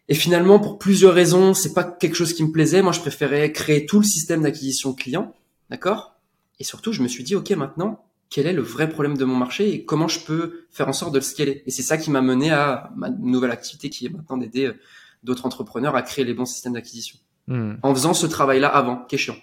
Et 0.09 0.15
finalement, 0.15 0.59
pour 0.59 0.79
plusieurs 0.79 1.15
raisons, 1.15 1.55
c'est 1.55 1.73
pas 1.73 1.85
quelque 1.85 2.15
chose 2.15 2.35
qui 2.35 2.45
me 2.45 2.53
plaisait. 2.53 2.83
Moi, 2.83 2.93
je 2.93 3.01
préférais 3.01 3.53
créer 3.53 3.87
tout 3.87 3.99
le 3.99 4.05
système 4.05 4.43
d'acquisition 4.43 4.93
client, 4.93 5.35
d'accord? 5.71 6.17
Et 6.61 6.65
surtout, 6.65 6.93
je 6.93 7.03
me 7.03 7.09
suis 7.09 7.25
dit, 7.25 7.35
OK, 7.35 7.51
maintenant, 7.51 8.05
quel 8.29 8.47
est 8.47 8.53
le 8.53 8.63
vrai 8.63 8.89
problème 8.89 9.17
de 9.17 9.25
mon 9.25 9.37
marché 9.37 9.73
et 9.73 9.85
comment 9.85 10.09
je 10.09 10.21
peux 10.21 10.67
faire 10.71 10.89
en 10.89 10.93
sorte 10.93 11.13
de 11.13 11.19
le 11.19 11.25
scaler? 11.25 11.63
Et 11.67 11.71
c'est 11.71 11.83
ça 11.83 11.97
qui 11.97 12.11
m'a 12.11 12.21
mené 12.21 12.51
à 12.51 12.91
ma 12.97 13.09
nouvelle 13.11 13.51
activité 13.51 13.91
qui 13.91 14.07
est 14.07 14.09
maintenant 14.11 14.37
d'aider 14.37 14.67
euh, 14.67 14.75
d'autres 15.23 15.47
entrepreneurs 15.47 15.97
à 15.97 16.03
créer 16.03 16.25
les 16.25 16.35
bons 16.35 16.45
systèmes 16.45 16.75
d'acquisition. 16.75 17.19
Hmm. 17.47 17.75
En 17.83 17.95
faisant 17.95 18.15
ce 18.15 18.27
travail-là 18.27 18.69
avant, 18.69 19.05
qui 19.05 19.15
est 19.15 19.19
chiant. 19.19 19.37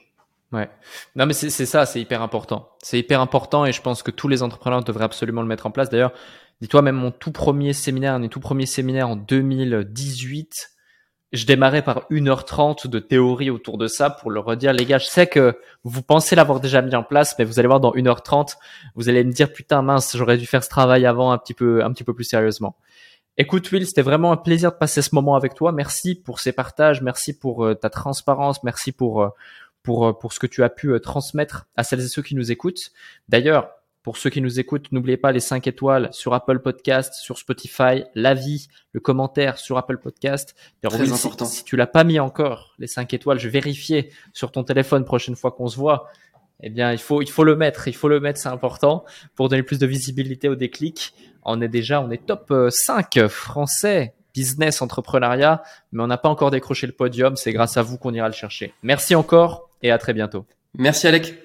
Ouais. 0.51 0.69
Non, 1.15 1.25
mais 1.25 1.33
c'est 1.33 1.49
ça, 1.65 1.85
c'est 1.85 2.01
hyper 2.01 2.21
important. 2.21 2.69
C'est 2.81 2.99
hyper 2.99 3.21
important 3.21 3.65
et 3.65 3.71
je 3.71 3.81
pense 3.81 4.03
que 4.03 4.11
tous 4.11 4.27
les 4.27 4.43
entrepreneurs 4.43 4.83
devraient 4.83 5.05
absolument 5.05 5.41
le 5.41 5.47
mettre 5.47 5.65
en 5.65 5.71
place. 5.71 5.89
D'ailleurs, 5.89 6.11
dis-toi, 6.59 6.81
même 6.81 6.95
mon 6.95 7.11
tout 7.11 7.31
premier 7.31 7.71
séminaire, 7.71 8.19
mes 8.19 8.27
tout 8.27 8.41
premiers 8.41 8.65
séminaires 8.65 9.07
en 9.07 9.15
2018, 9.15 10.71
je 11.31 11.45
démarrais 11.45 11.81
par 11.81 12.05
1h30 12.09 12.87
de 12.87 12.99
théorie 12.99 13.49
autour 13.49 13.77
de 13.77 13.87
ça 13.87 14.09
pour 14.09 14.31
leur 14.31 14.43
redire, 14.43 14.73
les 14.73 14.85
gars, 14.85 14.97
je 14.97 15.05
sais 15.05 15.27
que 15.27 15.57
vous 15.85 16.01
pensez 16.01 16.35
l'avoir 16.35 16.59
déjà 16.59 16.81
mis 16.81 16.93
en 16.93 17.03
place, 17.03 17.35
mais 17.39 17.45
vous 17.45 17.57
allez 17.57 17.67
voir 17.67 17.79
dans 17.79 17.93
1h30, 17.93 18.55
vous 18.95 19.07
allez 19.07 19.23
me 19.23 19.31
dire, 19.31 19.53
putain, 19.53 19.81
mince, 19.81 20.17
j'aurais 20.17 20.37
dû 20.37 20.45
faire 20.45 20.63
ce 20.63 20.69
travail 20.69 21.05
avant 21.05 21.31
un 21.31 21.37
petit 21.37 21.53
peu, 21.53 21.85
un 21.85 21.93
petit 21.93 22.03
peu 22.03 22.13
plus 22.13 22.25
sérieusement. 22.25 22.75
Écoute, 23.37 23.71
Will, 23.71 23.87
c'était 23.87 24.01
vraiment 24.01 24.33
un 24.33 24.37
plaisir 24.37 24.73
de 24.73 24.77
passer 24.77 25.01
ce 25.01 25.15
moment 25.15 25.35
avec 25.35 25.53
toi. 25.55 25.71
Merci 25.71 26.15
pour 26.15 26.41
ces 26.41 26.51
partages. 26.51 27.01
Merci 27.01 27.37
pour 27.37 27.65
euh, 27.65 27.75
ta 27.75 27.89
transparence. 27.89 28.61
Merci 28.63 28.91
pour, 28.91 29.23
euh, 29.23 29.29
pour, 29.83 30.07
euh, 30.07 30.13
pour 30.13 30.33
ce 30.33 30.39
que 30.39 30.47
tu 30.47 30.63
as 30.63 30.69
pu 30.69 30.99
transmettre 31.01 31.67
à 31.75 31.83
celles 31.83 32.01
et 32.01 32.07
ceux 32.07 32.21
qui 32.21 32.35
nous 32.35 32.51
écoutent. 32.51 32.91
D'ailleurs, 33.29 33.69
pour 34.03 34.17
ceux 34.17 34.31
qui 34.31 34.41
nous 34.41 34.59
écoutent, 34.59 34.91
n'oubliez 34.91 35.17
pas 35.17 35.31
les 35.31 35.39
5 35.39 35.67
étoiles 35.67 36.09
sur 36.11 36.33
Apple 36.33 36.59
Podcast, 36.59 37.13
sur 37.13 37.37
Spotify, 37.37 38.03
l'avis, 38.15 38.67
le 38.93 38.99
commentaire 38.99 39.59
sur 39.59 39.77
Apple 39.77 39.99
Podcast. 39.99 40.55
Très 40.81 41.11
important. 41.11 41.45
Si, 41.45 41.63
tu 41.63 41.75
l'as 41.75 41.87
pas 41.87 42.03
mis 42.03 42.19
encore, 42.19 42.73
les 42.79 42.87
5 42.87 43.13
étoiles, 43.13 43.37
je 43.37 43.47
vais 43.47 43.59
vérifier 43.59 44.11
sur 44.33 44.51
ton 44.51 44.63
téléphone 44.63 45.05
prochaine 45.05 45.35
fois 45.35 45.51
qu'on 45.51 45.67
se 45.67 45.77
voit. 45.77 46.09
Eh 46.63 46.69
bien, 46.69 46.91
il 46.91 46.97
faut, 46.97 47.21
il 47.21 47.29
faut 47.29 47.43
le 47.43 47.55
mettre, 47.55 47.87
il 47.87 47.95
faut 47.95 48.07
le 48.07 48.19
mettre, 48.19 48.39
c'est 48.39 48.49
important 48.49 49.05
pour 49.35 49.49
donner 49.49 49.63
plus 49.63 49.79
de 49.79 49.85
visibilité 49.85 50.49
au 50.49 50.55
déclic. 50.55 51.13
On 51.43 51.61
est 51.61 51.67
déjà, 51.67 52.01
on 52.01 52.09
est 52.09 52.25
top 52.25 52.53
5 52.69 53.17
euh, 53.17 53.29
français 53.29 54.15
business 54.33 54.81
entrepreneuriat, 54.81 55.61
mais 55.91 56.01
on 56.01 56.07
n'a 56.07 56.17
pas 56.17 56.29
encore 56.29 56.51
décroché 56.51 56.87
le 56.87 56.93
podium. 56.93 57.35
C'est 57.35 57.51
grâce 57.51 57.77
à 57.77 57.81
vous 57.81 57.97
qu'on 57.97 58.13
ira 58.13 58.27
le 58.27 58.33
chercher. 58.33 58.73
Merci 58.81 59.13
encore 59.13 59.70
et 59.81 59.91
à 59.91 59.97
très 59.97 60.13
bientôt. 60.13 60.45
Merci 60.77 61.07
Alec. 61.07 61.35